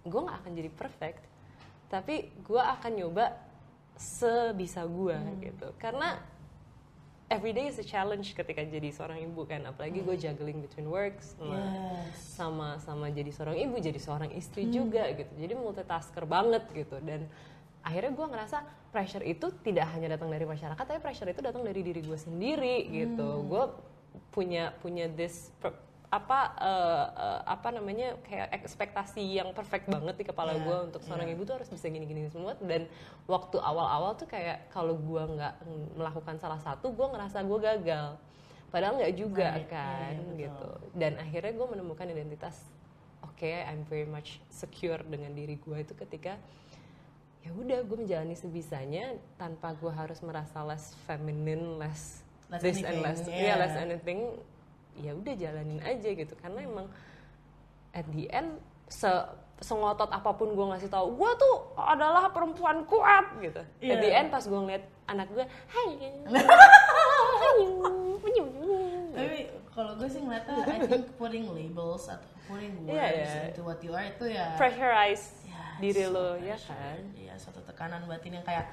gue 0.07 0.21
nggak 0.23 0.37
akan 0.47 0.51
jadi 0.55 0.71
perfect 0.71 1.21
tapi 1.89 2.29
gue 2.45 2.61
akan 2.61 2.91
nyoba 3.01 3.33
sebisa 3.99 4.87
gue 4.87 5.19
gitu. 5.43 5.75
Karena 5.75 6.15
every 7.27 7.51
day 7.51 7.67
is 7.67 7.77
a 7.77 7.85
challenge 7.85 8.31
ketika 8.31 8.63
jadi 8.63 8.89
seorang 8.95 9.19
ibu 9.27 9.43
kan. 9.43 9.67
Apalagi 9.67 9.99
gue 9.99 10.15
juggling 10.15 10.63
between 10.63 10.87
works 10.87 11.35
sama 11.35 11.59
Yes. 11.59 12.15
sama 12.39 12.69
sama 12.79 13.05
jadi 13.11 13.29
seorang 13.35 13.59
ibu 13.59 13.75
jadi 13.77 13.99
seorang 13.99 14.31
istri 14.33 14.71
juga 14.71 15.03
gitu. 15.11 15.29
Jadi 15.35 15.53
multitasker 15.53 16.23
banget 16.23 16.63
gitu. 16.71 16.95
Dan 17.03 17.27
akhirnya 17.83 18.15
gue 18.15 18.27
ngerasa 18.31 18.57
pressure 18.95 19.23
itu 19.27 19.51
tidak 19.61 19.91
hanya 19.93 20.15
datang 20.15 20.31
dari 20.31 20.47
masyarakat 20.47 20.79
tapi 20.79 20.99
pressure 21.03 21.29
itu 21.29 21.43
datang 21.43 21.61
dari 21.67 21.83
diri 21.83 21.99
gue 21.99 22.17
sendiri 22.17 22.87
gitu. 22.87 23.43
Gue 23.45 23.67
punya 24.31 24.71
punya 24.79 25.11
this 25.11 25.51
apa 26.09 26.39
eh, 26.57 27.05
eh, 27.21 27.41
apa 27.45 27.69
namanya 27.69 28.17
kayak 28.25 28.49
ekspektasi 28.57 29.21
yang 29.21 29.53
perfect 29.53 29.85
banget 29.85 30.17
di 30.17 30.25
kepala 30.25 30.57
Iya, 30.57 30.65
gue 30.65 30.77
untuk 30.89 31.01
seorang 31.05 31.29
ibu 31.29 31.45
tuh 31.45 31.61
harus 31.61 31.69
bisa 31.69 31.85
gini-gini 31.85 32.25
semua. 32.33 32.57
Dan 32.57 32.89
waktu 33.29 33.61
awal-awal 33.61 34.17
tuh 34.17 34.25
kayak 34.25 34.73
kalau 34.73 34.97
gue 34.97 35.23
nggak 35.37 35.53
melakukan 35.93 36.41
salah 36.41 36.57
satu 36.57 36.89
gue 36.89 37.07
ngerasa 37.13 37.45
gue 37.45 37.59
gagal. 37.61 38.17
Padahal 38.73 39.01
nggak 39.01 39.13
juga 39.17 39.49
Right, 39.53 39.65
iya, 39.65 39.69
kan 39.69 40.13
iya, 40.13 40.21
betul. 40.25 40.37
gitu. 40.41 40.69
Dan 40.97 41.11
akhirnya 41.21 41.53
gue 41.53 41.67
menemukan 41.77 42.05
identitas 42.09 42.55
oke 43.21 43.45
I'm 43.45 43.85
very 43.85 44.09
much 44.09 44.41
secure 44.49 44.99
dengan 45.05 45.31
diri 45.37 45.61
gue 45.61 45.77
itu 45.77 45.93
ketika 45.93 46.41
ya 47.39 47.51
udah 47.55 47.85
gue 47.87 47.97
menjalani 48.03 48.35
sebisanya 48.35 49.15
tanpa 49.39 49.71
gue 49.77 49.93
harus 49.93 50.19
merasa 50.19 50.59
less 50.65 50.91
feminine 51.07 51.79
less, 51.79 52.19
Less 52.51 52.61
this 52.65 52.81
and 52.81 52.97
anything, 52.97 53.05
less 53.05 53.21
yeah. 53.29 53.39
yeah, 53.39 53.55
less 53.55 53.75
anything 53.79 54.19
ya 54.95 55.11
udah 55.11 55.33
jalanin 55.33 55.79
aja 55.79 56.09
gitu 56.09 56.33
karena 56.35 56.59
emang 56.61 56.87
at 57.91 58.05
the 58.09 58.25
end 58.27 58.57
se 58.87 59.09
sengotot 59.59 60.07
apa 60.07 60.31
pun 60.31 60.49
gue 60.49 60.65
ngasih 60.65 60.87
tahu 60.87 61.13
gue 61.13 61.31
tuh 61.35 61.55
adalah 61.75 62.31
perempuan 62.31 62.81
kuat 62.83 63.27
gitu 63.37 63.59
at 63.59 63.67
Iya. 63.79 63.95
the 63.97 64.09
end 64.09 64.27
pas 64.29 64.41
gue 64.41 64.55
ngeliat 64.55 64.81
anak 65.05 65.27
gue 65.29 65.43
hai 65.43 65.89
Tapi 69.09 69.39
kalau 69.69 69.95
gue 69.95 70.07
sih 70.07 70.21
ngeliatnya, 70.21 70.55
I 70.61 70.79
think 70.81 71.05
putting 71.15 71.45
labels 71.49 72.07
atau 72.07 72.27
putting 72.45 72.71
words 72.81 72.93
Iya, 72.93 73.05
iya. 73.11 73.31
into 73.47 73.61
what 73.61 73.79
you 73.79 73.91
are 73.91 74.05
itu 74.05 74.25
ya 74.27 74.55
pressurize 74.55 75.43
ya, 75.45 75.63
diri 75.77 76.03
so 76.03 76.11
lo 76.11 76.27
ya 76.35 76.55
pressure. 76.55 76.73
kan 76.73 76.99
Iya, 77.13 77.33
suatu 77.35 77.59
tekanan 77.61 78.01
batin 78.05 78.31
yang 78.33 78.45
kayak 78.45 78.65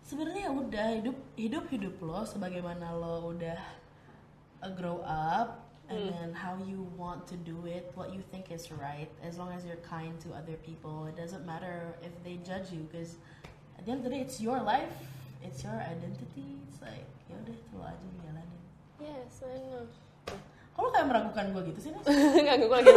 sebenarnya 0.00 0.50
udah 0.50 0.86
hidup 0.94 1.16
hidup 1.34 1.64
hidup 1.68 1.94
lo 2.00 2.20
sebagaimana 2.22 2.92
lo 2.92 3.30
udah 3.30 3.56
uh, 4.64 4.72
grow 4.72 5.04
up 5.04 5.60
and 5.92 6.00
Hmm. 6.00 6.16
then 6.16 6.30
how 6.32 6.56
you 6.64 6.80
want 6.96 7.28
to 7.28 7.36
do 7.36 7.68
it, 7.68 7.92
what 7.92 8.08
you 8.08 8.24
think 8.32 8.48
is 8.48 8.72
right, 8.72 9.12
as 9.20 9.36
long 9.36 9.52
as 9.52 9.68
you're 9.68 9.84
kind 9.84 10.16
to 10.24 10.32
other 10.32 10.56
people, 10.64 11.04
it 11.04 11.12
doesn't 11.14 11.44
matter 11.44 11.92
if 12.00 12.08
they 12.24 12.40
judge 12.40 12.72
you 12.72 12.88
because 12.88 13.20
at 13.76 13.84
the 13.84 13.92
end 13.92 14.00
of 14.00 14.08
the 14.08 14.12
day 14.16 14.24
it's 14.24 14.40
your 14.40 14.64
life, 14.64 14.88
it's 15.44 15.60
your 15.60 15.76
identity. 15.76 16.56
It's 16.64 16.80
like 16.80 17.04
ya 17.28 17.36
udah 17.36 17.52
itu 17.52 17.76
aja 17.76 18.08
jalanin. 18.24 18.60
yes 18.96 19.44
I 19.44 19.60
know 19.60 19.84
Kalau 20.74 20.88
kayak 20.90 21.06
meragukan 21.06 21.44
gue 21.52 21.62
gitu 21.70 21.80
sih, 21.84 21.90
Nes? 21.92 22.02
Enggak, 22.40 22.64
gue 22.64 22.70
lagi 22.72 22.90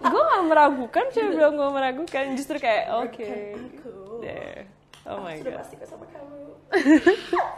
Gue 0.00 0.22
gak 0.24 0.44
meragukan, 0.48 1.04
siapa 1.12 1.30
bilang 1.30 1.54
gue 1.54 1.70
meragukan 1.70 2.24
Justru 2.34 2.56
kayak, 2.56 2.88
oke 2.96 3.30
Aku. 3.76 4.24
There. 4.24 4.66
Oh 5.10 5.20
my 5.20 5.34
Sudah 5.36 5.52
god 5.52 5.60
pasti 5.60 5.74
kok 5.76 5.88
sama 5.88 6.06
kamu. 6.06 6.38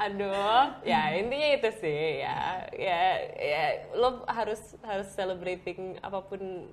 Aduh, 0.00 0.64
ya 0.82 1.12
intinya 1.14 1.48
itu 1.54 1.70
sih 1.78 2.24
ya, 2.24 2.64
ya, 2.72 3.00
ya 3.36 3.62
lo 3.94 4.24
harus 4.26 4.58
harus 4.80 5.08
celebrating 5.12 6.00
apa 6.00 6.24
pun 6.24 6.72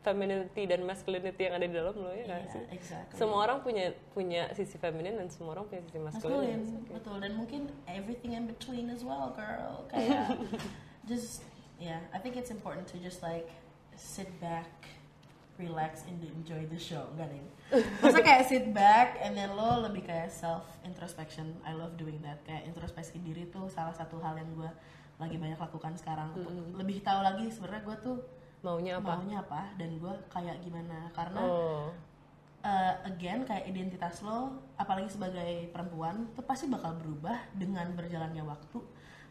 femininity 0.00 0.64
dan 0.64 0.80
masculinity 0.88 1.44
yang 1.44 1.60
ada 1.60 1.66
di 1.68 1.76
dalam 1.76 1.92
lo 1.92 2.08
ya 2.08 2.24
Iya, 2.24 2.48
sih? 2.48 2.64
exactly. 2.72 3.16
Semua 3.20 3.44
orang 3.44 3.60
punya 3.60 3.92
punya 4.16 4.48
sisi 4.56 4.80
feminin 4.80 5.20
dan 5.20 5.28
semua 5.28 5.52
orang 5.52 5.68
punya 5.68 5.84
sisi 5.84 6.00
maskulin. 6.00 6.32
maskulin 6.40 6.60
betul 6.88 7.16
dan 7.20 7.32
mungkin 7.36 7.60
everything 7.84 8.32
in 8.32 8.48
between 8.48 8.88
as 8.88 9.04
well 9.04 9.28
girl 9.36 9.84
kayak 9.92 10.32
just 11.10 11.44
yeah 11.76 12.00
I 12.10 12.18
think 12.18 12.40
it's 12.40 12.48
important 12.48 12.88
to 12.90 12.96
just 12.96 13.20
like 13.20 13.52
sit 14.00 14.32
back 14.40 14.72
relax 15.60 16.08
and 16.08 16.16
enjoy 16.24 16.64
the 16.66 16.80
show. 16.80 17.04
Enggak 17.12 17.36
deh 17.36 17.44
masa 18.02 18.18
kayak 18.18 18.50
sit 18.50 18.66
back 18.74 19.20
and 19.22 19.38
then 19.38 19.52
lo 19.54 19.78
lebih 19.86 20.02
kayak 20.02 20.26
self 20.26 20.66
introspection 20.82 21.54
I 21.62 21.76
love 21.76 21.94
doing 21.94 22.18
that. 22.24 22.42
Kayak 22.42 22.66
introspeksi 22.66 23.20
diri 23.22 23.46
tuh 23.46 23.70
salah 23.70 23.94
satu 23.94 24.18
hal 24.18 24.34
yang 24.34 24.50
gue 24.56 24.70
lagi 25.20 25.36
banyak 25.36 25.60
lakukan 25.60 25.94
sekarang. 25.94 26.32
Untuk 26.34 26.80
lebih 26.80 27.04
tahu 27.04 27.20
lagi 27.22 27.46
sebenarnya 27.52 27.82
gue 27.86 27.96
tuh 28.00 28.16
Maunya 28.60 29.00
apa? 29.00 29.16
maunya 29.16 29.36
apa 29.40 29.62
dan 29.78 29.90
gue 29.96 30.14
kayak 30.28 30.56
gimana. 30.60 31.08
Karena 31.14 31.40
Oh, 31.40 31.88
uh, 32.60 32.94
again 33.06 33.44
kayak 33.44 33.68
identitas 33.68 34.20
lo 34.20 34.66
apalagi 34.76 35.08
sebagai 35.08 35.68
perempuan 35.70 36.28
itu 36.32 36.42
pasti 36.44 36.66
bakal 36.68 36.96
berubah 36.98 37.36
dengan 37.54 37.88
berjalannya 37.94 38.44
waktu 38.44 38.78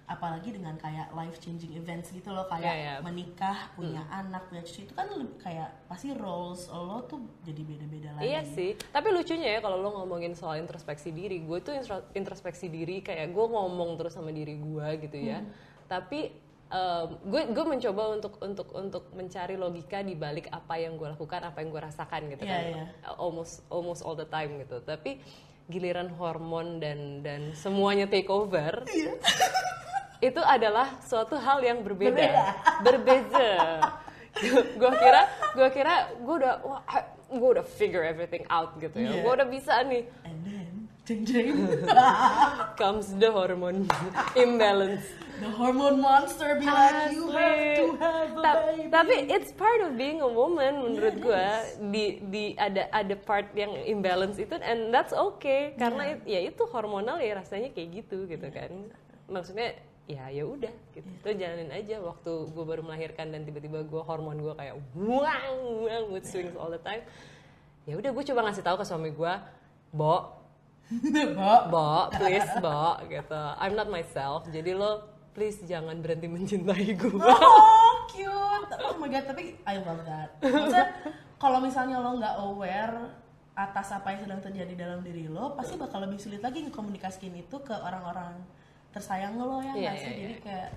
apalagi 0.10 0.50
dengan 0.50 0.74
kayak 0.76 1.14
life 1.14 1.38
changing 1.38 1.70
events 1.72 2.10
gitu 2.10 2.30
loh 2.30 2.44
kayak 2.44 2.66
Iya, 2.66 2.74
iya. 2.76 2.94
menikah 3.00 3.70
punya 3.72 4.02
anak 4.10 4.50
punya 4.50 4.62
cucu 4.62 4.82
itu 4.82 4.92
kan 4.92 5.06
lebih 5.08 5.38
kayak 5.38 5.70
pasti 5.86 6.10
roles 6.12 6.66
lo 6.66 7.06
tuh 7.06 7.22
jadi 7.42 7.62
beda-beda 7.62 8.10
lagi 8.14 8.26
Iya 8.26 8.42
sih, 8.44 8.74
tapi 8.90 9.08
lucunya 9.10 9.54
ya 9.54 9.60
kalau 9.60 9.78
lo 9.78 9.94
ngomongin 9.96 10.34
soal 10.34 10.58
introspeksi 10.58 11.10
diri, 11.12 11.40
gue 11.40 11.58
tuh 11.60 11.72
intro- 11.72 12.10
introspeksi 12.12 12.68
diri 12.68 13.00
kayak 13.00 13.30
gue 13.30 13.46
ngomong 13.48 13.96
terus 13.96 14.12
sama 14.12 14.30
diri 14.30 14.58
gue 14.58 14.88
gitu 15.00 15.18
ya. 15.20 15.46
Tapi 15.86 16.34
em, 16.68 17.08
gue 17.24 17.42
gue 17.48 17.66
mencoba 17.68 18.04
untuk 18.12 18.34
untuk 18.40 18.68
untuk 18.74 19.04
mencari 19.12 19.56
logika 19.56 20.02
di 20.02 20.14
balik 20.14 20.50
apa 20.50 20.74
yang 20.76 20.94
gue 20.96 21.06
lakukan, 21.08 21.42
apa 21.44 21.62
yang 21.62 21.70
gue 21.70 21.82
rasakan 21.84 22.22
gitu 22.30 22.44
Iya, 22.44 22.52
kan. 22.52 22.64
iya. 22.68 22.86
Almost 23.16 23.62
almost 23.68 24.02
all 24.02 24.14
the 24.14 24.26
time 24.26 24.58
gitu. 24.58 24.82
Tapi 24.82 25.22
giliran 25.66 26.10
hormon 26.12 26.78
dan 26.78 27.22
dan 27.22 27.54
semuanya 27.54 28.06
take 28.06 28.26
over. 28.28 28.82
itu 30.20 30.42
adalah 30.42 31.00
suatu 31.00 31.36
hal 31.36 31.64
yang 31.64 31.80
berbeda, 31.80 32.28
berbeda. 32.84 33.52
gue 34.80 34.92
kira, 34.94 35.22
gue 35.52 35.70
kira, 35.72 35.94
gue 36.16 36.36
udah, 36.38 36.54
wah, 36.62 36.82
gue 37.28 37.50
udah 37.56 37.66
figure 37.66 38.04
everything 38.04 38.44
out 38.48 38.76
gitu 38.78 38.96
ya. 38.96 39.16
Iya. 39.16 39.22
Gue 39.24 39.32
udah 39.34 39.48
bisa 39.48 39.74
nih. 39.84 40.04
and 40.24 40.38
then 40.44 40.68
jeng 41.04 41.22
jeng 41.26 41.48
Comes 42.80 43.16
the 43.16 43.32
hormone 43.32 43.88
imbalance. 44.36 45.08
the 45.40 45.48
hormone 45.50 46.04
monster 46.04 46.60
be 46.60 46.68
like 46.68 47.16
you 47.16 47.32
have 47.32 47.80
to 47.80 47.86
have 47.96 48.30
a 48.36 48.42
Ta- 48.44 48.60
baby 48.76 48.92
Tapi 48.92 49.16
it's 49.32 49.56
part 49.56 49.80
of 49.80 49.96
being 49.96 50.20
a 50.20 50.28
woman 50.28 50.84
menurut 50.84 51.16
Yeah, 51.16 51.24
gue. 51.26 51.48
Di 51.90 52.04
di 52.28 52.44
ada 52.60 52.92
ada 52.92 53.16
part 53.16 53.48
yang 53.56 53.72
imbalance 53.88 54.36
itu 54.36 54.52
and 54.60 54.92
that's 54.92 55.16
okay 55.16 55.72
karena 55.74 56.14
it- 56.14 56.28
ya 56.28 56.40
itu 56.44 56.68
hormonal 56.68 57.18
ya 57.18 57.40
rasanya 57.40 57.72
kayak 57.72 58.04
gitu 58.04 58.28
gitu 58.28 58.48
kan. 58.52 58.72
Maksudnya 59.26 59.80
ya 60.10 60.26
ya 60.34 60.42
udah 60.42 60.74
gitu. 60.98 61.06
Tuh 61.22 61.38
jalanin 61.38 61.70
aja 61.70 62.02
waktu 62.02 62.32
gue 62.50 62.66
baru 62.66 62.82
melahirkan 62.82 63.30
dan 63.30 63.46
tiba-tiba 63.46 63.86
gue 63.86 64.02
hormon 64.02 64.42
gue 64.42 64.58
kayak 64.58 64.74
wow, 64.98 65.86
wow 65.86 66.02
mood 66.10 66.26
swings 66.26 66.58
all 66.58 66.74
the 66.74 66.82
time. 66.82 67.06
Ya 67.86 67.94
udah 67.94 68.10
gue 68.10 68.24
coba 68.26 68.50
ngasih 68.50 68.66
tahu 68.66 68.82
ke 68.82 68.86
suami 68.90 69.14
gue, 69.14 69.34
Bo, 69.94 70.34
Mbak. 71.38 71.62
Bo, 71.70 72.10
please 72.18 72.54
Bo, 72.58 72.98
gitu. 73.06 73.44
I'm 73.62 73.78
not 73.78 73.94
myself. 73.94 74.50
Jadi 74.50 74.74
lo 74.74 75.06
please 75.38 75.62
jangan 75.70 76.02
berhenti 76.02 76.26
mencintai 76.26 76.90
gue. 76.98 77.22
Oh, 77.22 77.94
cute. 78.12 78.74
Oh 78.82 78.98
my 78.98 79.14
god, 79.14 79.30
tapi 79.30 79.62
I 79.70 79.78
love 79.78 80.02
that. 80.10 80.42
Maksudnya 80.42 80.90
kalau 81.38 81.62
misalnya 81.62 82.02
lo 82.02 82.18
nggak 82.18 82.36
aware 82.42 83.14
atas 83.54 83.94
apa 83.94 84.18
yang 84.18 84.26
sedang 84.26 84.42
terjadi 84.42 84.74
dalam 84.74 85.06
diri 85.06 85.30
lo, 85.30 85.54
pasti 85.54 85.78
bakal 85.78 86.02
lebih 86.02 86.18
sulit 86.18 86.42
lagi 86.42 86.66
ngekomunikasiin 86.66 87.46
itu 87.46 87.62
ke 87.62 87.76
orang-orang 87.78 88.42
tersayang 88.90 89.38
lo 89.38 89.60
ya 89.60 89.74
Iya, 89.74 89.92
nggak 89.92 89.96
sih? 89.96 90.10
iya. 90.10 90.18
Jadi 90.20 90.36
kayak 90.42 90.70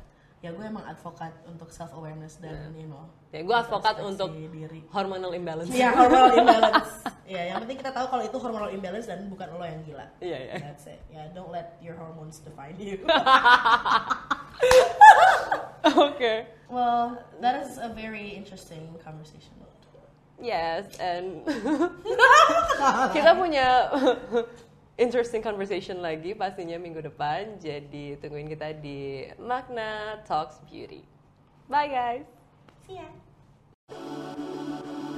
ya 0.43 0.51
gue 0.51 0.65
emang 0.67 0.83
advokat 0.83 1.31
untuk 1.47 1.71
self 1.71 1.95
awareness 1.95 2.35
dan 2.37 2.75
you 2.75 2.91
know. 2.91 3.07
Ya, 3.31 3.41
gue 3.41 3.55
advokat 3.55 4.03
untuk 4.03 4.35
diri. 4.35 4.83
hormonal 4.91 5.31
imbalance. 5.33 5.71
Iya, 5.71 5.95
hormonal 5.95 6.35
imbalance. 6.43 6.93
Iya, 7.25 7.43
yang 7.49 7.63
penting 7.63 7.79
kita 7.79 7.95
tahu 7.95 8.11
kalau 8.11 8.27
itu 8.27 8.37
hormonal 8.37 8.69
imbalance 8.69 9.07
dan 9.07 9.31
bukan 9.31 9.49
lo 9.55 9.63
yang 9.63 9.81
gila. 9.87 10.05
Iya, 10.19 10.39
iya. 10.43 10.55
That's 10.61 10.85
it. 10.87 10.99
Yeah, 11.09 11.31
don't 11.31 11.49
let 11.49 11.79
your 11.79 11.95
hormones 11.95 12.43
define 12.43 12.75
you. 12.77 13.01
Oke. 15.83 16.47
well, 16.69 17.19
that 17.41 17.63
is 17.63 17.77
a 17.79 17.89
very 17.89 18.31
interesting 18.31 18.89
conversation. 18.99 19.55
Yes, 20.43 20.91
and 20.99 21.47
kita 23.15 23.31
punya 23.39 23.87
interesting 24.99 25.41
conversation 25.41 26.05
lagi 26.05 26.37
pastinya 26.37 26.77
minggu 26.77 27.01
depan. 27.01 27.57
Jadi 27.61 28.19
tungguin 28.21 28.49
kita 28.53 28.77
di 28.77 29.29
Magna 29.41 30.21
Talks 30.29 30.61
Beauty. 30.69 31.05
Bye 31.69 31.89
guys. 31.89 32.27
See 32.85 33.01
ya. 33.01 33.09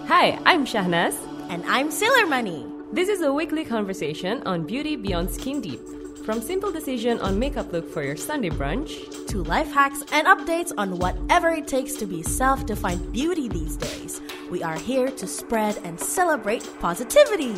Hi, 0.07 0.37
I'm 0.45 0.69
Shahnaz. 0.69 1.17
And 1.49 1.65
I'm 1.67 1.91
Sailor 1.91 2.27
Money. 2.27 2.67
This 2.93 3.09
is 3.09 3.21
a 3.23 3.33
weekly 3.33 3.65
conversation 3.65 4.43
on 4.47 4.67
beauty 4.67 4.97
beyond 4.97 5.31
skin 5.31 5.61
deep. 5.61 5.81
From 6.25 6.41
simple 6.41 6.73
decision 6.73 7.21
on 7.21 7.39
makeup 7.39 7.73
look 7.73 7.85
for 7.93 8.03
your 8.03 8.17
Sunday 8.17 8.49
brunch, 8.49 8.97
to 9.29 9.45
life 9.45 9.69
hacks 9.73 10.01
and 10.13 10.27
updates 10.27 10.73
on 10.79 10.97
whatever 10.97 11.51
it 11.51 11.69
takes 11.69 11.97
to 12.01 12.07
be 12.07 12.23
self 12.23 12.65
defined 12.65 13.13
beauty 13.13 13.49
these 13.49 13.77
days, 13.77 14.23
we 14.49 14.63
are 14.63 14.79
here 14.79 15.11
to 15.11 15.27
spread 15.27 15.77
and 15.85 16.01
celebrate 16.01 16.65
positivity. 16.81 17.53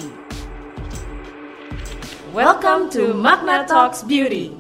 Welcome 2.37 2.90
to 2.90 3.14
Magna 3.14 3.64
Talks 3.66 4.03
Beauty. 4.03 4.55